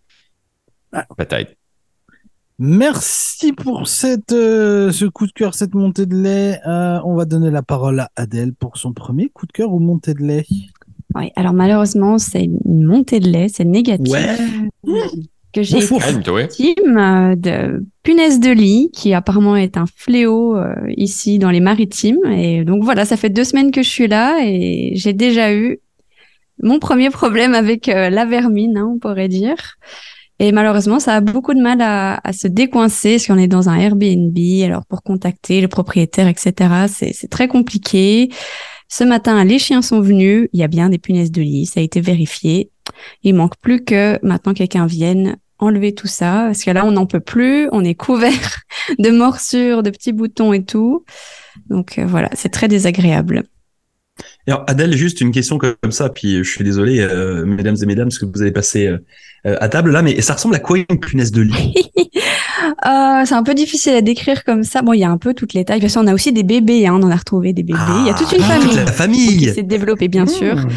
Ah. 0.92 1.06
Peut-être. 1.16 1.54
Merci 2.62 3.54
pour 3.54 3.88
cette, 3.88 4.32
euh, 4.32 4.92
ce 4.92 5.06
coup 5.06 5.26
de 5.26 5.32
cœur, 5.32 5.54
cette 5.54 5.72
montée 5.72 6.04
de 6.04 6.14
lait. 6.14 6.60
Euh, 6.68 6.98
on 7.06 7.14
va 7.14 7.24
donner 7.24 7.50
la 7.50 7.62
parole 7.62 8.00
à 8.00 8.10
Adèle 8.16 8.52
pour 8.52 8.76
son 8.76 8.92
premier 8.92 9.30
coup 9.30 9.46
de 9.46 9.52
cœur 9.52 9.72
ou 9.72 9.78
montée 9.78 10.12
de 10.12 10.20
lait. 10.20 10.44
Oui, 11.14 11.30
alors 11.36 11.54
malheureusement, 11.54 12.18
c'est 12.18 12.44
une 12.44 12.84
montée 12.84 13.18
de 13.18 13.30
lait, 13.30 13.46
c'est 13.48 13.64
négatif. 13.64 14.14
Que 15.54 15.62
j'ai 15.62 15.78
victime 15.80 16.98
euh, 16.98 17.34
de 17.34 17.82
punaise 18.02 18.40
de 18.40 18.50
lit, 18.50 18.90
qui 18.92 19.14
apparemment 19.14 19.56
est 19.56 19.78
un 19.78 19.86
fléau 19.96 20.54
ici 20.98 21.38
dans 21.38 21.50
les 21.50 21.60
maritimes. 21.60 22.20
Et 22.30 22.62
donc 22.66 22.84
voilà, 22.84 23.06
ça 23.06 23.16
fait 23.16 23.30
deux 23.30 23.44
semaines 23.44 23.70
que 23.70 23.82
je 23.82 23.88
suis 23.88 24.06
là 24.06 24.38
et 24.44 24.92
j'ai 24.96 25.14
déjà 25.14 25.54
eu 25.54 25.80
mon 26.62 26.78
premier 26.78 27.08
problème 27.08 27.54
avec 27.54 27.86
la 27.86 28.26
vermine, 28.26 28.76
hein, 28.76 28.92
on 28.94 28.98
pourrait 28.98 29.28
dire. 29.28 29.78
Et 30.42 30.52
malheureusement, 30.52 30.98
ça 30.98 31.16
a 31.16 31.20
beaucoup 31.20 31.52
de 31.52 31.60
mal 31.60 31.82
à, 31.82 32.18
se 32.32 32.48
décoincer 32.48 33.18
si 33.18 33.30
on 33.30 33.36
est 33.36 33.46
dans 33.46 33.68
un 33.68 33.76
Airbnb. 33.76 34.36
Alors 34.64 34.86
pour 34.86 35.02
contacter 35.02 35.60
le 35.60 35.68
propriétaire, 35.68 36.28
etc., 36.28 36.86
c'est 36.88 37.28
très 37.28 37.46
compliqué. 37.46 38.30
Ce 38.88 39.04
matin, 39.04 39.44
les 39.44 39.58
chiens 39.58 39.82
sont 39.82 40.00
venus. 40.00 40.48
Il 40.54 40.60
y 40.60 40.62
a 40.62 40.68
bien 40.68 40.88
des 40.88 40.96
punaises 40.96 41.30
de 41.30 41.42
lit. 41.42 41.66
Ça 41.66 41.80
a 41.80 41.82
été 41.82 42.00
vérifié. 42.00 42.70
Il 43.22 43.34
manque 43.34 43.56
plus 43.60 43.84
que 43.84 44.18
maintenant 44.24 44.54
quelqu'un 44.54 44.86
vienne 44.86 45.36
enlever 45.58 45.94
tout 45.94 46.06
ça. 46.06 46.44
Parce 46.46 46.64
que 46.64 46.70
là, 46.70 46.86
on 46.86 46.92
n'en 46.92 47.04
peut 47.04 47.20
plus. 47.20 47.68
On 47.72 47.84
est 47.84 47.94
couvert 47.94 48.62
de 48.98 49.10
morsures, 49.10 49.82
de 49.82 49.90
petits 49.90 50.12
boutons 50.12 50.54
et 50.54 50.64
tout. 50.64 51.04
Donc 51.68 51.98
euh, 51.98 52.06
voilà, 52.06 52.30
c'est 52.32 52.48
très 52.48 52.66
désagréable. 52.66 53.44
Alors 54.46 54.64
Adèle, 54.66 54.96
juste 54.96 55.20
une 55.20 55.32
question 55.32 55.58
comme 55.58 55.92
ça, 55.92 56.08
puis 56.08 56.38
je 56.38 56.50
suis 56.50 56.64
désolé, 56.64 57.00
euh, 57.00 57.44
mesdames 57.44 57.76
et 57.80 57.86
mesdames, 57.86 58.10
ce 58.10 58.18
que 58.18 58.26
vous 58.26 58.42
avez 58.42 58.52
passé 58.52 58.86
euh, 58.86 58.98
euh, 59.46 59.56
à 59.60 59.68
table 59.68 59.90
là, 59.90 60.02
mais 60.02 60.20
ça 60.20 60.34
ressemble 60.34 60.54
à 60.54 60.58
quoi 60.58 60.78
une 60.78 61.00
punaise 61.00 61.32
de 61.32 61.42
lit? 61.42 61.74
Euh, 62.86 63.24
C'est 63.24 63.34
un 63.34 63.42
peu 63.42 63.54
difficile 63.54 63.94
à 63.94 64.00
décrire 64.02 64.44
comme 64.44 64.62
ça. 64.64 64.82
Bon, 64.82 64.92
il 64.92 65.00
y 65.00 65.04
a 65.04 65.10
un 65.10 65.16
peu 65.16 65.34
toutes 65.34 65.54
les 65.54 65.64
tailles. 65.64 65.80
Bien 65.80 65.88
sûr, 65.88 66.02
on 66.02 66.06
a 66.06 66.14
aussi 66.14 66.32
des 66.32 66.42
bébés, 66.42 66.86
hein, 66.86 66.98
on 66.98 67.02
en 67.02 67.10
a 67.10 67.16
retrouvé 67.16 67.52
des 67.52 67.62
bébés. 67.62 67.78
il 68.00 68.06
y 68.06 68.10
a 68.10 68.14
toute 68.14 68.32
une 68.32 68.42
ah, 68.42 68.46
famille. 68.46 68.76
la 68.76 68.86
famille. 68.86 69.36
Qui 69.38 69.54
s'est 69.54 69.62
développée, 69.62 70.08
bien 70.08 70.26
sûr. 70.26 70.56
Mmh. 70.56 70.68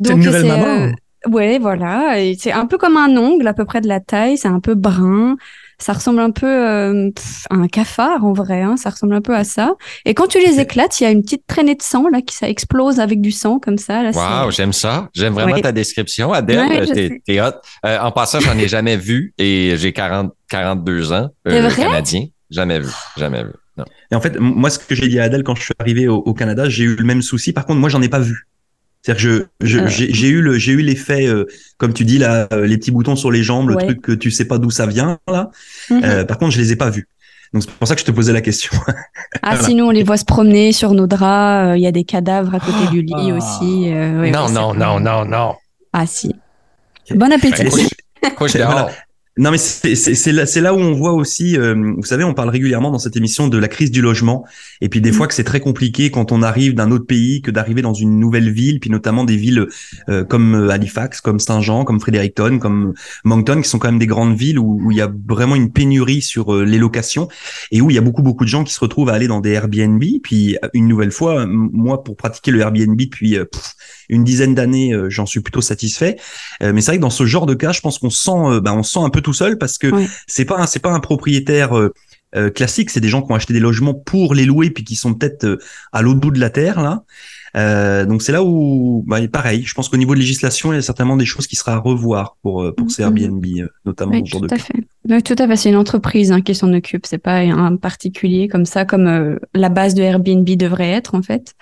Donc, 0.00 0.16
une 0.18 0.24
nouvelle 0.24 0.46
maman. 0.46 0.92
ouais, 1.30 1.58
voilà. 1.58 2.16
C'est 2.38 2.52
un 2.52 2.66
peu 2.66 2.78
comme 2.78 2.96
un 2.96 3.16
ongle, 3.16 3.46
à 3.46 3.54
peu 3.54 3.64
près 3.64 3.80
de 3.80 3.88
la 3.88 4.00
taille. 4.00 4.36
C'est 4.36 4.48
un 4.48 4.60
peu 4.60 4.74
brun 4.74 5.36
ça 5.80 5.94
ressemble 5.94 6.20
un 6.20 6.30
peu 6.30 6.46
euh, 6.46 7.10
à 7.50 7.54
un 7.54 7.66
cafard 7.66 8.24
en 8.24 8.32
vrai, 8.32 8.62
hein, 8.62 8.76
ça 8.76 8.90
ressemble 8.90 9.14
un 9.14 9.20
peu 9.20 9.34
à 9.34 9.44
ça. 9.44 9.74
Et 10.04 10.14
quand 10.14 10.28
tu 10.28 10.38
les 10.38 10.60
éclates, 10.60 11.00
il 11.00 11.04
y 11.04 11.06
a 11.06 11.10
une 11.10 11.22
petite 11.22 11.46
traînée 11.46 11.74
de 11.74 11.82
sang 11.82 12.08
là 12.08 12.20
qui 12.20 12.36
ça 12.36 12.48
explose 12.48 13.00
avec 13.00 13.20
du 13.20 13.32
sang 13.32 13.58
comme 13.58 13.78
ça. 13.78 14.02
Wow, 14.10 14.50
j'aime 14.50 14.72
ça. 14.72 15.08
J'aime 15.14 15.34
vraiment 15.34 15.58
ta 15.58 15.72
description, 15.72 16.32
Adèle. 16.32 17.20
t'es, 17.24 17.40
hot. 17.40 17.52
Euh, 17.86 17.98
en 17.98 18.12
passant, 18.12 18.40
j'en 18.40 18.56
ai 18.58 18.68
jamais 18.68 18.96
vu 18.96 19.34
et 19.38 19.74
j'ai 19.76 19.92
40, 19.92 20.32
42 20.48 21.12
ans. 21.12 21.28
Euh, 21.48 21.70
canadien. 21.70 22.26
Jamais 22.50 22.80
vu, 22.80 22.90
jamais 23.16 23.44
vu. 23.44 23.50
Et 24.10 24.14
en 24.14 24.20
fait, 24.20 24.38
moi, 24.38 24.68
ce 24.68 24.78
que 24.78 24.94
j'ai 24.94 25.08
dit 25.08 25.18
à 25.18 25.24
Adèle 25.24 25.42
quand 25.42 25.54
je 25.54 25.62
suis 25.62 25.74
arrivé 25.78 26.08
au, 26.08 26.16
au 26.16 26.34
Canada, 26.34 26.68
j'ai 26.68 26.84
eu 26.84 26.96
le 26.96 27.04
même 27.04 27.22
souci. 27.22 27.52
Par 27.52 27.64
contre, 27.64 27.80
moi, 27.80 27.88
j'en 27.88 28.02
ai 28.02 28.08
pas 28.08 28.18
vu. 28.18 28.46
C'est-à-dire 29.02 29.22
que 29.22 29.48
je, 29.60 29.78
j'ai 29.88 30.28
eu 30.28 30.42
le, 30.42 30.58
j'ai 30.58 30.72
eu 30.72 30.82
l'effet, 30.82 31.26
euh, 31.26 31.46
comme 31.78 31.94
tu 31.94 32.04
dis 32.04 32.18
là, 32.18 32.48
euh, 32.52 32.66
les 32.66 32.76
petits 32.76 32.90
boutons 32.90 33.16
sur 33.16 33.30
les 33.30 33.42
jambes, 33.42 33.70
le 33.70 33.76
truc 33.76 34.02
que 34.02 34.12
tu 34.12 34.30
sais 34.30 34.44
pas 34.44 34.58
d'où 34.58 34.70
ça 34.70 34.86
vient 34.86 35.18
là. 35.26 35.50
Mhm. 35.88 36.04
Euh, 36.04 36.24
par 36.24 36.38
contre, 36.38 36.52
je 36.52 36.60
les 36.60 36.72
ai 36.72 36.76
pas 36.76 36.90
vus. 36.90 37.08
Donc 37.52 37.62
c'est 37.62 37.70
pour 37.70 37.88
ça 37.88 37.94
que 37.94 38.00
je 38.00 38.06
te 38.06 38.10
posais 38.10 38.32
la 38.32 38.42
question. 38.42 38.72
ah, 39.42 39.56
sinon 39.60 39.88
on 39.88 39.90
les 39.90 40.04
voit 40.04 40.18
se 40.18 40.24
promener 40.24 40.72
sur 40.72 40.92
nos 40.92 41.06
draps. 41.06 41.76
Il 41.76 41.82
y 41.82 41.86
a 41.86 41.92
des 41.92 42.04
cadavres 42.04 42.54
à 42.54 42.60
côté 42.60 42.88
du 42.90 43.02
lit 43.02 43.14
ah. 43.16 43.36
aussi. 43.36 43.90
non, 44.30 44.50
non, 44.50 44.74
non, 44.74 45.00
non, 45.00 45.24
non. 45.24 45.54
Ah 45.92 46.06
si. 46.06 46.34
Bon 47.10 47.32
appétit. 47.32 47.64
Non, 49.36 49.52
mais 49.52 49.58
c'est 49.58 50.32
là, 50.32 50.44
là 50.56 50.74
où 50.74 50.78
on 50.78 50.92
voit 50.92 51.12
aussi, 51.12 51.56
euh, 51.56 51.94
vous 51.96 52.04
savez, 52.04 52.24
on 52.24 52.34
parle 52.34 52.48
régulièrement 52.48 52.90
dans 52.90 52.98
cette 52.98 53.16
émission 53.16 53.46
de 53.46 53.58
la 53.58 53.68
crise 53.68 53.92
du 53.92 54.02
logement, 54.02 54.44
et 54.80 54.88
puis 54.88 55.00
des 55.00 55.12
mm. 55.12 55.14
fois 55.14 55.28
que 55.28 55.34
c'est 55.34 55.44
très 55.44 55.60
compliqué 55.60 56.10
quand 56.10 56.32
on 56.32 56.42
arrive 56.42 56.74
d'un 56.74 56.90
autre 56.90 57.06
pays 57.06 57.40
que 57.40 57.52
d'arriver 57.52 57.80
dans 57.80 57.94
une 57.94 58.18
nouvelle 58.18 58.50
ville, 58.50 58.80
puis 58.80 58.90
notamment 58.90 59.22
des 59.24 59.36
villes 59.36 59.68
euh, 60.08 60.24
comme 60.24 60.56
euh, 60.56 60.70
Halifax, 60.70 61.20
comme 61.20 61.38
Saint-Jean, 61.38 61.84
comme 61.84 62.00
Fredericton, 62.00 62.58
comme 62.58 62.92
Moncton, 63.24 63.62
qui 63.62 63.68
sont 63.68 63.78
quand 63.78 63.88
même 63.88 64.00
des 64.00 64.08
grandes 64.08 64.36
villes 64.36 64.58
où, 64.58 64.80
où 64.82 64.90
il 64.90 64.96
y 64.96 65.00
a 65.00 65.10
vraiment 65.28 65.54
une 65.54 65.72
pénurie 65.72 66.22
sur 66.22 66.52
les 66.56 66.78
locations, 66.78 67.28
et 67.70 67.80
où 67.80 67.88
il 67.88 67.94
y 67.94 67.98
a 67.98 68.02
beaucoup 68.02 68.22
beaucoup 68.22 68.44
de 68.44 68.50
gens 68.50 68.64
qui 68.64 68.74
se 68.74 68.80
retrouvent 68.80 69.10
à 69.10 69.14
aller 69.14 69.28
dans 69.28 69.40
des 69.40 69.52
Airbnb. 69.52 70.02
Puis 70.24 70.56
une 70.74 70.88
nouvelle 70.88 71.12
fois, 71.12 71.46
moi, 71.46 72.02
pour 72.02 72.16
pratiquer 72.16 72.50
le 72.50 72.60
Airbnb 72.60 73.00
depuis 73.00 73.38
une 74.10 74.24
dizaine 74.24 74.54
d'années, 74.54 74.92
j'en 75.08 75.26
suis 75.26 75.40
plutôt 75.40 75.60
satisfait. 75.60 76.16
mais 76.60 76.80
c'est 76.80 76.90
vrai 76.90 76.96
que 76.96 77.02
dans 77.02 77.10
ce 77.10 77.24
genre 77.24 77.46
de 77.46 77.54
cas, 77.54 77.72
je 77.72 77.80
pense 77.80 77.98
qu'on 77.98 78.10
sent, 78.10 78.60
ben, 78.62 78.74
on 78.74 78.82
sent 78.82 79.00
un 79.02 79.10
peu 79.10 79.20
tout 79.20 79.32
seul 79.32 79.56
parce 79.58 79.78
que 79.78 79.90
c'est 80.26 80.44
pas 80.44 80.66
c'est 80.66 80.80
pas 80.80 80.92
un 80.92 81.00
propriétaire 81.00 81.76
euh, 81.76 81.92
euh, 82.36 82.50
classique, 82.50 82.90
c'est 82.90 83.00
des 83.00 83.08
gens 83.08 83.22
qui 83.22 83.32
ont 83.32 83.34
acheté 83.34 83.52
des 83.52 83.60
logements 83.60 83.94
pour 83.94 84.34
les 84.34 84.44
louer 84.44 84.70
puis 84.70 84.84
qui 84.84 84.94
sont 84.94 85.14
peut-être 85.14 85.44
euh, 85.44 85.58
à 85.92 86.00
l'autre 86.02 86.20
bout 86.20 86.30
de 86.30 86.38
la 86.38 86.50
terre 86.50 86.80
là. 86.80 88.04
donc 88.04 88.22
c'est 88.22 88.30
là 88.30 88.44
où, 88.44 89.04
bah, 89.06 89.18
pareil, 89.26 89.64
je 89.64 89.74
pense 89.74 89.88
qu'au 89.88 89.96
niveau 89.96 90.14
de 90.14 90.20
législation, 90.20 90.72
il 90.72 90.76
y 90.76 90.78
a 90.78 90.82
certainement 90.82 91.16
des 91.16 91.24
choses 91.24 91.48
qui 91.48 91.56
sera 91.56 91.72
à 91.72 91.78
revoir 91.78 92.36
pour 92.42 92.72
pour 92.76 92.90
ces 92.90 93.02
mm-hmm. 93.02 93.22
Airbnb, 93.22 93.46
notamment 93.84 94.12
oui, 94.12 94.22
tout 94.22 94.46
à 94.48 94.58
fait. 94.58 95.22
tout 95.22 95.34
à 95.36 95.48
fait, 95.48 95.56
c'est 95.56 95.70
une 95.70 95.76
entreprise 95.76 96.30
hein, 96.30 96.40
qui 96.40 96.54
s'en 96.54 96.72
occupe, 96.72 97.06
c'est 97.06 97.18
pas 97.18 97.38
un 97.38 97.76
particulier 97.76 98.46
comme 98.46 98.64
ça, 98.64 98.84
comme 98.84 99.38
la 99.54 99.68
base 99.68 99.94
de 99.94 100.02
Airbnb 100.02 100.48
devrait 100.48 100.90
être 100.90 101.16
en 101.16 101.22
fait. 101.22 101.54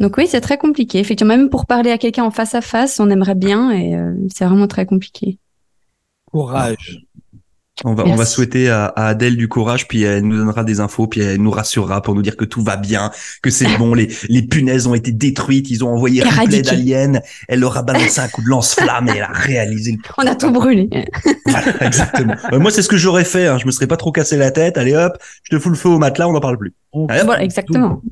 Donc 0.00 0.16
oui, 0.16 0.26
c'est 0.26 0.40
très 0.40 0.58
compliqué. 0.58 0.98
Effectivement, 0.98 1.36
même 1.36 1.50
pour 1.50 1.66
parler 1.66 1.90
à 1.90 1.98
quelqu'un 1.98 2.24
en 2.24 2.30
face 2.30 2.54
à 2.54 2.60
face, 2.62 2.98
on 3.00 3.10
aimerait 3.10 3.34
bien 3.34 3.70
et 3.70 3.94
c'est 4.34 4.44
vraiment 4.46 4.66
très 4.66 4.86
compliqué. 4.86 5.38
Courage. 6.26 6.98
On 7.82 7.94
va, 7.94 8.04
on 8.06 8.14
va 8.14 8.26
souhaiter 8.26 8.68
à, 8.68 8.86
à 8.86 9.06
Adèle 9.06 9.38
du 9.38 9.48
courage, 9.48 9.88
puis 9.88 10.02
elle 10.02 10.24
nous 10.24 10.36
donnera 10.36 10.64
des 10.64 10.80
infos, 10.80 11.06
puis 11.06 11.22
elle 11.22 11.40
nous 11.40 11.50
rassurera 11.50 12.02
pour 12.02 12.14
nous 12.14 12.20
dire 12.20 12.36
que 12.36 12.44
tout 12.44 12.62
va 12.62 12.76
bien, 12.76 13.10
que 13.42 13.48
c'est 13.48 13.78
bon, 13.78 13.94
les, 13.94 14.08
les 14.28 14.42
punaises 14.42 14.86
ont 14.86 14.92
été 14.94 15.12
détruites, 15.12 15.70
ils 15.70 15.82
ont 15.82 15.88
envoyé 15.88 16.22
Ripley 16.22 16.58
Éradiquées. 16.58 16.62
d'Alien, 16.62 17.22
elle 17.48 17.60
leur 17.60 17.78
a 17.78 17.82
balancé 17.82 18.20
un 18.20 18.28
coup 18.28 18.42
de 18.42 18.48
lance-flamme 18.48 19.08
et 19.08 19.12
elle 19.12 19.22
a 19.22 19.32
réalisé 19.32 19.92
le 19.92 19.98
On 20.18 20.26
a 20.26 20.34
tout 20.34 20.50
brûlé. 20.50 20.90
Voilà, 21.46 21.72
exactement. 21.86 22.34
Euh, 22.52 22.58
moi, 22.58 22.70
c'est 22.70 22.82
ce 22.82 22.88
que 22.90 22.98
j'aurais 22.98 23.24
fait, 23.24 23.46
hein. 23.46 23.56
je 23.56 23.64
me 23.64 23.70
serais 23.70 23.86
pas 23.86 23.96
trop 23.96 24.12
cassé 24.12 24.36
la 24.36 24.50
tête, 24.50 24.76
allez 24.76 24.94
hop, 24.94 25.14
je 25.44 25.56
te 25.56 25.58
fous 25.58 25.70
le 25.70 25.74
feu 25.76 25.88
au 25.88 25.98
matelas, 25.98 26.28
on 26.28 26.32
n'en 26.34 26.40
parle 26.40 26.58
plus. 26.58 26.74
On- 26.92 27.06
Allez, 27.06 27.20
hop. 27.20 27.26
Voilà, 27.26 27.44
exactement. 27.44 28.02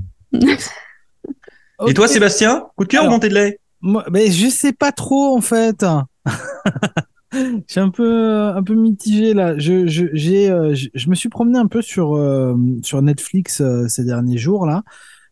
Et 1.86 1.94
toi. 1.94 2.08
Sébastien, 2.08 2.66
coup 2.76 2.84
de 2.84 2.88
cœur 2.88 3.06
ou 3.06 3.10
montée 3.10 3.28
de 3.28 3.34
lait? 3.34 3.60
Moi, 3.80 4.04
mais 4.10 4.30
je 4.30 4.48
sais 4.48 4.72
pas 4.72 4.90
trop 4.90 5.36
en 5.36 5.40
fait. 5.40 5.84
je 7.32 7.60
suis 7.68 7.80
un 7.80 7.90
peu 7.90 8.32
un 8.34 8.62
peu 8.62 8.74
mitigé 8.74 9.34
là. 9.34 9.56
Je 9.58 9.86
je 9.86 10.06
j'ai 10.12 10.50
euh, 10.50 10.74
je, 10.74 10.88
je 10.94 11.08
me 11.08 11.14
suis 11.14 11.28
promené 11.28 11.58
un 11.58 11.66
peu 11.66 11.82
sur 11.82 12.16
euh, 12.16 12.56
sur 12.82 13.00
Netflix 13.02 13.60
euh, 13.60 13.86
ces 13.86 14.04
derniers 14.04 14.38
jours 14.38 14.66
là. 14.66 14.82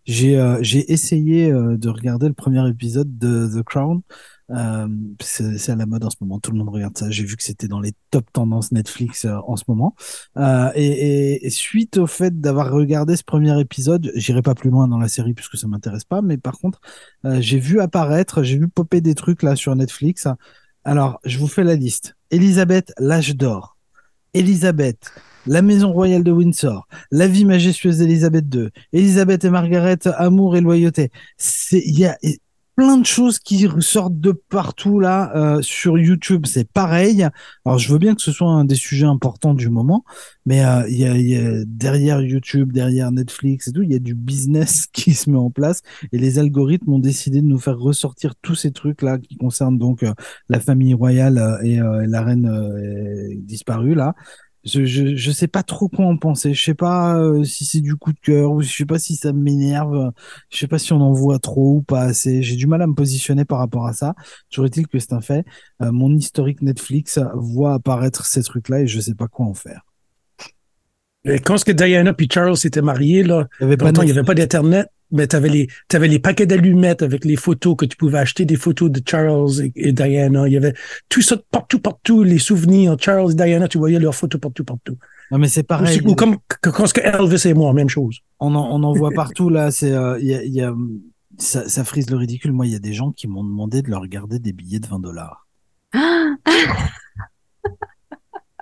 J'ai 0.04 0.40
j'ai 0.60 0.92
essayé 0.92 1.50
de 1.50 1.88
regarder 1.88 2.28
le 2.28 2.32
premier 2.32 2.68
épisode 2.68 3.18
de 3.18 3.48
The 3.52 3.64
Crown. 3.64 4.02
Euh, 4.50 4.86
c'est 5.20 5.72
à 5.72 5.76
la 5.76 5.86
mode 5.86 6.04
en 6.04 6.10
ce 6.10 6.16
moment, 6.20 6.38
tout 6.38 6.52
le 6.52 6.58
monde 6.58 6.68
regarde 6.68 6.96
ça. 6.96 7.10
J'ai 7.10 7.24
vu 7.24 7.36
que 7.36 7.42
c'était 7.42 7.68
dans 7.68 7.80
les 7.80 7.92
top 8.10 8.32
tendances 8.32 8.72
Netflix 8.72 9.24
euh, 9.24 9.36
en 9.46 9.56
ce 9.56 9.64
moment. 9.68 9.94
Euh, 10.36 10.70
et, 10.74 11.50
suite 11.50 11.96
au 11.98 12.06
fait 12.06 12.40
d'avoir 12.40 12.70
regardé 12.70 13.16
ce 13.16 13.24
premier 13.24 13.58
épisode, 13.60 14.12
j'irai 14.14 14.42
pas 14.42 14.54
plus 14.54 14.70
loin 14.70 14.88
dans 14.88 14.98
la 14.98 15.08
série 15.08 15.34
puisque 15.34 15.56
ça 15.56 15.66
m'intéresse 15.68 16.04
pas. 16.04 16.22
Mais 16.22 16.38
par 16.38 16.58
contre, 16.58 16.80
j'ai 17.24 17.58
vu 17.58 17.80
apparaître, 17.80 18.42
j'ai 18.42 18.58
vu 18.58 18.68
popper 18.68 19.00
des 19.00 19.14
trucs 19.14 19.42
là 19.42 19.56
sur 19.56 19.74
Netflix. 19.74 20.28
Alors, 20.84 21.18
je 21.24 21.38
vous 21.38 21.48
fais 21.48 21.64
la 21.64 21.74
liste. 21.74 22.16
Elisabeth, 22.30 22.92
l'âge 22.98 23.36
d'or. 23.36 23.76
Elisabeth, 24.34 25.12
la 25.46 25.62
maison 25.62 25.92
royale 25.92 26.22
de 26.22 26.32
Windsor. 26.32 26.86
La 27.10 27.26
vie 27.26 27.44
majestueuse 27.44 27.98
d'Elisabeth 27.98 28.44
II. 28.54 28.68
Elisabeth 28.92 29.44
et 29.44 29.50
Margaret, 29.50 29.98
amour 30.16 30.56
et 30.56 30.60
loyauté. 30.60 31.10
Il 31.72 31.98
y 31.98 32.04
a 32.04 32.18
plein 32.76 32.98
de 32.98 33.06
choses 33.06 33.38
qui 33.38 33.66
ressortent 33.66 34.20
de 34.20 34.32
partout 34.32 35.00
là 35.00 35.32
euh, 35.34 35.62
sur 35.62 35.98
YouTube. 35.98 36.46
C'est 36.46 36.70
pareil. 36.70 37.26
Alors, 37.64 37.78
je 37.78 37.90
veux 37.92 37.98
bien 37.98 38.14
que 38.14 38.22
ce 38.22 38.32
soit 38.32 38.48
un 38.48 38.64
des 38.64 38.74
sujets 38.74 39.06
importants 39.06 39.54
du 39.54 39.70
moment, 39.70 40.04
mais 40.44 40.64
euh, 40.64 40.88
y, 40.88 41.04
a, 41.04 41.16
y 41.16 41.36
a 41.36 41.64
derrière 41.64 42.20
YouTube, 42.20 42.72
derrière 42.72 43.10
Netflix 43.10 43.68
et 43.68 43.72
tout, 43.72 43.82
il 43.82 43.90
y 43.90 43.94
a 43.94 43.98
du 43.98 44.14
business 44.14 44.86
qui 44.92 45.14
se 45.14 45.30
met 45.30 45.38
en 45.38 45.50
place 45.50 45.80
et 46.12 46.18
les 46.18 46.38
algorithmes 46.38 46.92
ont 46.92 46.98
décidé 46.98 47.40
de 47.40 47.46
nous 47.46 47.58
faire 47.58 47.78
ressortir 47.78 48.34
tous 48.42 48.54
ces 48.54 48.72
trucs 48.72 49.02
là 49.02 49.18
qui 49.18 49.36
concernent 49.36 49.78
donc 49.78 50.02
euh, 50.02 50.12
la 50.48 50.60
famille 50.60 50.94
royale 50.94 51.38
euh, 51.38 51.62
et 51.62 51.80
euh, 51.80 52.06
la 52.06 52.22
reine 52.22 52.46
euh, 52.46 53.34
disparue 53.38 53.94
là. 53.94 54.14
Je, 54.66 54.84
je 54.84 55.14
je 55.14 55.30
sais 55.30 55.46
pas 55.46 55.62
trop 55.62 55.88
quoi 55.88 56.06
en 56.06 56.16
penser. 56.16 56.52
Je 56.52 56.62
sais 56.62 56.74
pas 56.74 57.16
euh, 57.16 57.44
si 57.44 57.64
c'est 57.64 57.80
du 57.80 57.94
coup 57.96 58.12
de 58.12 58.18
cœur 58.18 58.50
ou 58.50 58.62
je 58.62 58.68
sais 58.68 58.84
pas 58.84 58.98
si 58.98 59.14
ça 59.14 59.32
m'énerve. 59.32 60.12
Je 60.50 60.58
sais 60.58 60.66
pas 60.66 60.78
si 60.78 60.92
on 60.92 61.00
en 61.00 61.12
voit 61.12 61.38
trop 61.38 61.76
ou 61.76 61.82
pas 61.82 62.02
assez. 62.02 62.42
J'ai 62.42 62.56
du 62.56 62.66
mal 62.66 62.82
à 62.82 62.86
me 62.86 62.94
positionner 62.94 63.44
par 63.44 63.58
rapport 63.58 63.86
à 63.86 63.92
ça. 63.92 64.14
Toujours 64.50 64.66
est-il 64.66 64.88
que 64.88 64.98
c'est 64.98 65.12
un 65.12 65.20
fait. 65.20 65.44
Euh, 65.82 65.92
mon 65.92 66.14
historique 66.14 66.62
Netflix 66.62 67.20
voit 67.34 67.74
apparaître 67.74 68.26
ces 68.26 68.42
trucs 68.42 68.68
là 68.68 68.80
et 68.80 68.86
je 68.88 68.98
sais 68.98 69.14
pas 69.14 69.28
quoi 69.28 69.46
en 69.46 69.54
faire. 69.54 69.82
Et 71.24 71.38
Quand 71.40 71.62
que 71.62 71.72
Diana 71.72 72.12
puis 72.12 72.28
Charles 72.32 72.56
s'étaient 72.56 72.82
mariés, 72.82 73.22
là, 73.22 73.48
Il 73.60 73.64
avait 73.64 73.76
n'y 73.76 74.10
avait 74.10 74.22
pas 74.22 74.34
d'Internet, 74.34 74.88
mais 75.10 75.26
tu 75.28 75.36
avais 75.36 75.48
les, 75.48 75.68
t'avais 75.88 76.08
les 76.08 76.18
paquets 76.18 76.46
d'allumettes 76.46 77.02
avec 77.02 77.24
les 77.24 77.36
photos 77.36 77.76
que 77.76 77.84
tu 77.84 77.96
pouvais 77.96 78.18
acheter, 78.18 78.44
des 78.44 78.56
photos 78.56 78.90
de 78.90 79.00
Charles 79.08 79.62
et, 79.62 79.72
et 79.76 79.92
Diana. 79.92 80.46
Il 80.48 80.52
y 80.52 80.56
avait 80.56 80.74
tout 81.08 81.22
ça 81.22 81.36
partout, 81.50 81.78
partout, 81.80 82.22
les 82.22 82.38
souvenirs. 82.38 82.96
Charles 83.00 83.32
et 83.32 83.34
Diana, 83.34 83.68
tu 83.68 83.78
voyais 83.78 83.98
leurs 83.98 84.14
photos 84.14 84.40
partout, 84.40 84.64
partout. 84.64 84.96
Non 85.30 85.38
mais 85.38 85.48
c'est 85.48 85.62
pareil. 85.64 86.00
Ou, 86.04 86.10
ou 86.10 86.14
comme 86.14 86.36
quand 86.62 86.86
ce 86.86 86.94
que 86.94 87.00
Elvis 87.00 87.48
et 87.48 87.54
moi, 87.54 87.72
même 87.72 87.88
chose. 87.88 88.20
on 88.40 88.54
en, 88.54 88.68
on 88.70 88.82
en 88.84 88.92
voit 88.92 89.10
partout 89.10 89.48
là. 89.50 89.70
C'est, 89.72 89.90
euh, 89.92 90.18
il 90.20 90.26
y 90.28 90.34
a, 90.34 90.42
il 90.44 90.52
y 90.54 90.62
a- 90.62 90.74
ça, 91.38 91.68
ça 91.68 91.84
frise 91.84 92.08
le 92.10 92.16
ridicule. 92.16 92.52
Moi, 92.52 92.66
il 92.66 92.72
y 92.72 92.76
a 92.76 92.78
des 92.78 92.92
gens 92.94 93.10
qui 93.12 93.26
m'ont 93.28 93.44
demandé 93.44 93.82
de 93.82 93.90
leur 93.90 94.00
regarder 94.00 94.38
des 94.38 94.52
billets 94.52 94.78
de 94.78 94.86
20 94.86 95.00
dollars. 95.00 95.46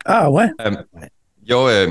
Ah 0.05 0.31
ouais? 0.31 0.49
Il 1.43 1.51
y 1.51 1.53
a, 1.53 1.57
euh, 1.59 1.91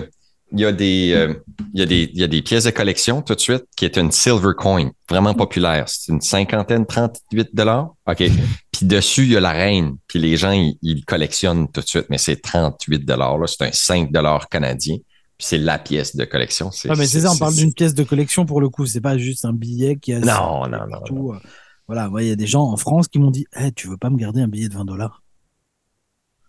il 0.53 0.59
y 0.59 0.65
a 0.65 0.71
des, 0.71 1.13
euh, 1.13 1.33
il 1.73 1.79
y 1.79 1.83
a 1.83 1.85
des, 1.85 2.09
il 2.13 2.19
y 2.19 2.23
a 2.23 2.27
des 2.27 2.41
pièces 2.43 2.65
de 2.65 2.69
collection 2.69 3.21
tout 3.21 3.33
de 3.33 3.39
suite 3.39 3.63
qui 3.75 3.85
est 3.85 3.97
une 3.97 4.11
silver 4.11 4.51
coin, 4.55 4.91
vraiment 5.09 5.33
populaire. 5.33 5.85
C'est 5.87 6.11
une 6.11 6.21
cinquantaine, 6.21 6.85
38 6.85 7.49
dollars. 7.53 7.93
OK. 8.07 8.23
Puis 8.71 8.85
dessus, 8.85 9.23
il 9.23 9.31
y 9.31 9.37
a 9.37 9.39
la 9.39 9.51
reine. 9.51 9.97
Puis 10.07 10.19
les 10.19 10.37
gens, 10.37 10.51
ils, 10.51 10.77
ils 10.83 10.97
le 10.97 11.05
collectionnent 11.05 11.71
tout 11.71 11.81
de 11.81 11.87
suite, 11.87 12.05
mais 12.09 12.19
c'est 12.19 12.37
38 12.37 13.03
dollars. 13.03 13.37
C'est 13.49 13.63
un 13.63 13.71
5 13.71 14.11
dollars 14.11 14.47
canadien. 14.47 14.97
Puis 15.37 15.47
c'est 15.47 15.57
la 15.57 15.79
pièce 15.79 16.15
de 16.15 16.23
collection. 16.25 16.69
C'est, 16.71 16.89
Ouais, 16.89 16.95
mais 16.95 17.07
c'est 17.07 17.21
ça, 17.21 17.31
on 17.31 17.37
parle 17.37 17.55
d'une 17.55 17.73
pièce 17.73 17.95
de 17.95 18.03
collection 18.03 18.45
pour 18.45 18.61
le 18.61 18.69
coup. 18.69 18.85
C'est 18.85 19.01
pas 19.01 19.17
juste 19.17 19.45
un 19.45 19.53
billet 19.53 19.95
qui 19.95 20.13
a. 20.13 20.19
Non, 20.19 20.67
non, 20.67 20.85
non, 20.87 21.01
tout, 21.05 21.31
euh, 21.33 21.39
Voilà, 21.87 22.11
il 22.19 22.27
y 22.27 22.31
a 22.31 22.35
des 22.35 22.47
gens 22.47 22.63
en 22.63 22.77
France 22.77 23.07
qui 23.07 23.17
m'ont 23.17 23.31
dit 23.31 23.47
Eh, 23.59 23.71
Tu 23.71 23.87
veux 23.87 23.97
pas 23.97 24.11
me 24.11 24.17
garder 24.17 24.41
un 24.41 24.47
billet 24.47 24.69
de 24.69 24.75
20 24.75 24.85
dollars? 24.85 25.22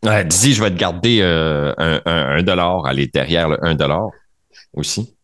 Ouais, 0.05 0.25
dis, 0.25 0.53
je 0.55 0.63
vais 0.63 0.71
te 0.71 0.77
garder 0.77 1.21
euh, 1.23 1.73
un, 1.79 2.01
un, 2.05 2.37
un 2.39 2.43
dollar, 2.43 2.87
aller 2.87 3.07
derrière 3.07 3.49
le 3.49 3.59
1 3.65 3.75
dollar 3.75 4.09
aussi. 4.75 5.15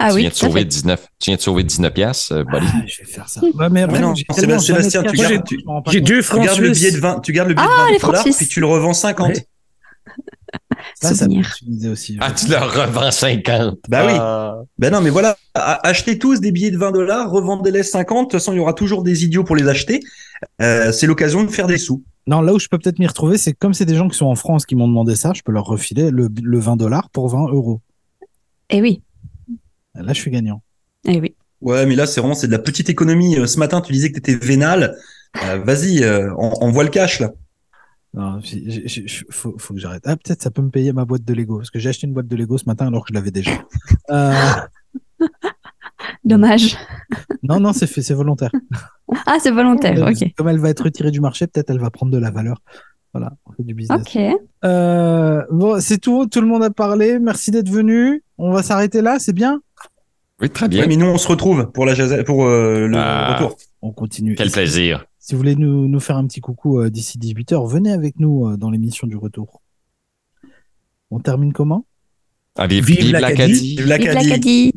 Ah 0.00 0.10
tu 0.10 0.14
oui, 0.16 0.20
viens 0.22 0.30
de 0.30 0.34
sauver 0.34 0.60
fait. 0.60 0.64
19, 0.66 1.06
tu 1.18 1.30
viens 1.30 1.36
de 1.36 1.40
sauver 1.40 1.64
19 1.64 1.92
piastres, 1.92 2.32
euh. 2.32 2.44
Ah, 2.52 2.60
Je 2.86 3.02
vais 3.02 3.08
faire 3.10 3.28
ça. 3.28 3.40
Ouais, 3.54 3.68
mais 3.68 3.82
après, 3.82 3.98
non, 4.00 4.14
Sébastien, 4.14 4.76
tu 5.02 5.16
gardes- 5.16 5.32
je 5.34 5.40
tu- 5.56 5.60
J'ai 5.90 6.00
deux 6.00 6.16
Tu 6.18 6.22
francs 6.22 6.44
gardes 6.44 6.58
le 6.60 6.66
suisses. 6.72 6.78
billet 6.78 6.92
de 6.92 7.00
20, 7.00 7.20
tu 7.20 7.32
gardes 7.32 7.48
le 7.48 7.54
billet 7.54 7.66
Ah, 7.68 7.86
de 7.88 7.92
les 7.94 7.98
20 7.98 8.06
dollars, 8.06 8.22
francs 8.22 8.36
puis 8.36 8.46
tu 8.46 8.60
le 8.60 8.66
revends 8.66 8.92
50. 8.94 9.28
Ouais. 9.28 9.46
Ça, 11.00 11.08
ça 11.10 11.14
Souvenir. 11.26 11.52
aussi. 11.92 12.16
Ah, 12.20 12.30
tu 12.32 12.48
leur 12.48 12.72
revends 12.72 13.10
50. 13.10 13.76
Bah 13.88 14.04
oui. 14.06 14.12
Ah. 14.16 14.54
Ben 14.78 14.92
non, 14.92 15.00
mais 15.00 15.10
voilà, 15.10 15.36
achetez 15.54 16.18
tous 16.18 16.40
des 16.40 16.52
billets 16.52 16.70
de 16.70 16.78
20 16.78 16.92
dollars, 16.92 17.30
revendez-les 17.30 17.82
50. 17.82 18.18
De 18.18 18.22
toute 18.24 18.32
façon, 18.40 18.52
il 18.52 18.56
y 18.56 18.60
aura 18.60 18.72
toujours 18.74 19.02
des 19.02 19.24
idiots 19.24 19.44
pour 19.44 19.56
les 19.56 19.68
acheter. 19.68 20.00
Euh, 20.62 20.92
c'est 20.92 21.06
l'occasion 21.06 21.42
de 21.42 21.50
faire 21.50 21.66
des 21.66 21.78
sous. 21.78 22.02
Non, 22.28 22.42
là 22.42 22.52
où 22.52 22.58
je 22.58 22.68
peux 22.68 22.78
peut-être 22.78 22.98
m'y 22.98 23.06
retrouver, 23.06 23.38
c'est 23.38 23.52
que 23.54 23.58
comme 23.58 23.72
c'est 23.74 23.86
des 23.86 23.94
gens 23.96 24.06
qui 24.08 24.16
sont 24.16 24.26
en 24.26 24.34
France 24.34 24.66
qui 24.66 24.76
m'ont 24.76 24.86
demandé 24.86 25.16
ça, 25.16 25.32
je 25.34 25.42
peux 25.42 25.50
leur 25.50 25.64
refiler 25.64 26.10
le, 26.10 26.28
le 26.42 26.58
20 26.58 26.76
dollars 26.76 27.08
pour 27.10 27.28
20 27.28 27.48
euros. 27.48 27.80
Eh 28.70 28.82
oui, 28.82 29.02
Là, 29.94 30.12
je 30.12 30.20
suis 30.20 30.30
gagnant. 30.30 30.62
eh 31.06 31.18
oui. 31.20 31.34
Ouais, 31.62 31.86
mais 31.86 31.96
là, 31.96 32.06
c'est 32.06 32.20
vraiment, 32.20 32.34
c'est 32.34 32.46
de 32.46 32.52
la 32.52 32.58
petite 32.60 32.88
économie. 32.90 33.36
Euh, 33.36 33.46
Ce 33.46 33.58
matin, 33.58 33.80
tu 33.80 33.92
disais 33.92 34.10
que 34.12 34.20
t'étais 34.20 34.36
vénal. 34.36 34.94
Euh, 35.42 35.58
vas-y, 35.64 36.04
euh, 36.04 36.32
on, 36.36 36.52
on 36.60 36.70
voit 36.70 36.84
le 36.84 36.90
cash, 36.90 37.18
là. 37.18 37.32
Non, 38.14 38.40
faut, 39.30 39.54
faut 39.58 39.74
que 39.74 39.80
j'arrête. 39.80 40.02
Ah, 40.06 40.16
peut-être 40.16 40.42
ça 40.42 40.50
peut 40.50 40.62
me 40.62 40.70
payer 40.70 40.92
ma 40.92 41.04
boîte 41.04 41.24
de 41.24 41.34
Lego, 41.34 41.56
parce 41.58 41.70
que 41.70 41.78
j'ai 41.78 41.88
acheté 41.88 42.06
une 42.06 42.12
boîte 42.12 42.28
de 42.28 42.36
Lego 42.36 42.58
ce 42.58 42.64
matin 42.66 42.86
alors 42.86 43.02
que 43.04 43.08
je 43.10 43.14
l'avais 43.14 43.30
déjà. 43.30 43.50
Euh, 44.10 44.34
Dommage. 46.28 46.76
non, 47.42 47.58
non, 47.60 47.72
c'est 47.72 47.86
fait, 47.86 48.02
c'est 48.02 48.14
volontaire. 48.14 48.52
Ah, 49.26 49.38
c'est 49.42 49.50
volontaire, 49.50 50.02
Euh, 50.06 50.10
ok. 50.10 50.32
Comme 50.36 50.48
elle 50.48 50.58
va 50.58 50.70
être 50.70 50.84
retirée 50.84 51.10
du 51.10 51.20
marché, 51.20 51.46
peut-être 51.46 51.70
elle 51.70 51.80
va 51.80 51.90
prendre 51.90 52.12
de 52.12 52.18
la 52.18 52.30
valeur. 52.30 52.58
Voilà, 53.14 53.32
on 53.46 53.52
fait 53.52 53.62
du 53.64 53.74
business. 53.74 54.00
Ok. 54.00 54.18
Euh, 54.64 55.42
bon, 55.50 55.80
c'est 55.80 55.98
tout. 55.98 56.26
Tout 56.26 56.40
le 56.42 56.46
monde 56.46 56.62
a 56.62 56.70
parlé. 56.70 57.18
Merci 57.18 57.50
d'être 57.50 57.70
venu. 57.70 58.22
On 58.36 58.52
va 58.52 58.62
s'arrêter 58.62 59.00
là, 59.00 59.18
c'est 59.18 59.32
bien? 59.32 59.60
Oui, 60.40 60.50
très 60.50 60.68
bien. 60.68 60.86
Mais 60.86 60.96
nous, 60.96 61.06
on 61.06 61.18
se 61.18 61.26
retrouve 61.26 61.72
pour 61.72 61.84
la 61.86 61.94
jazz- 61.94 62.22
pour 62.24 62.44
euh, 62.44 62.86
le 62.86 62.96
Ah. 62.98 63.34
retour. 63.38 63.56
On 63.82 63.92
continue. 63.92 64.34
Quel 64.36 64.50
plaisir. 64.50 65.04
Si 65.18 65.34
vous 65.34 65.38
voulez 65.38 65.56
nous, 65.56 65.88
nous 65.88 66.00
faire 66.00 66.16
un 66.16 66.26
petit 66.26 66.40
coucou 66.40 66.80
euh, 66.80 66.90
d'ici 66.90 67.18
18h, 67.18 67.66
venez 67.68 67.92
avec 67.92 68.20
nous 68.20 68.46
euh, 68.46 68.56
dans 68.56 68.70
l'émission 68.70 69.06
du 69.06 69.16
retour. 69.16 69.62
On 71.10 71.18
termine 71.20 71.52
comment? 71.52 71.86
Ah, 72.56 72.66
vive, 72.66 72.84
Vive 72.84 73.00
vive 73.00 73.12
l'Acadie. 73.12 73.36
l'Acadie. 73.38 73.76
Vive 73.76 73.86
l'Acadie. 73.86 74.18
Vive 74.20 74.28
l'Acadie. 74.30 74.72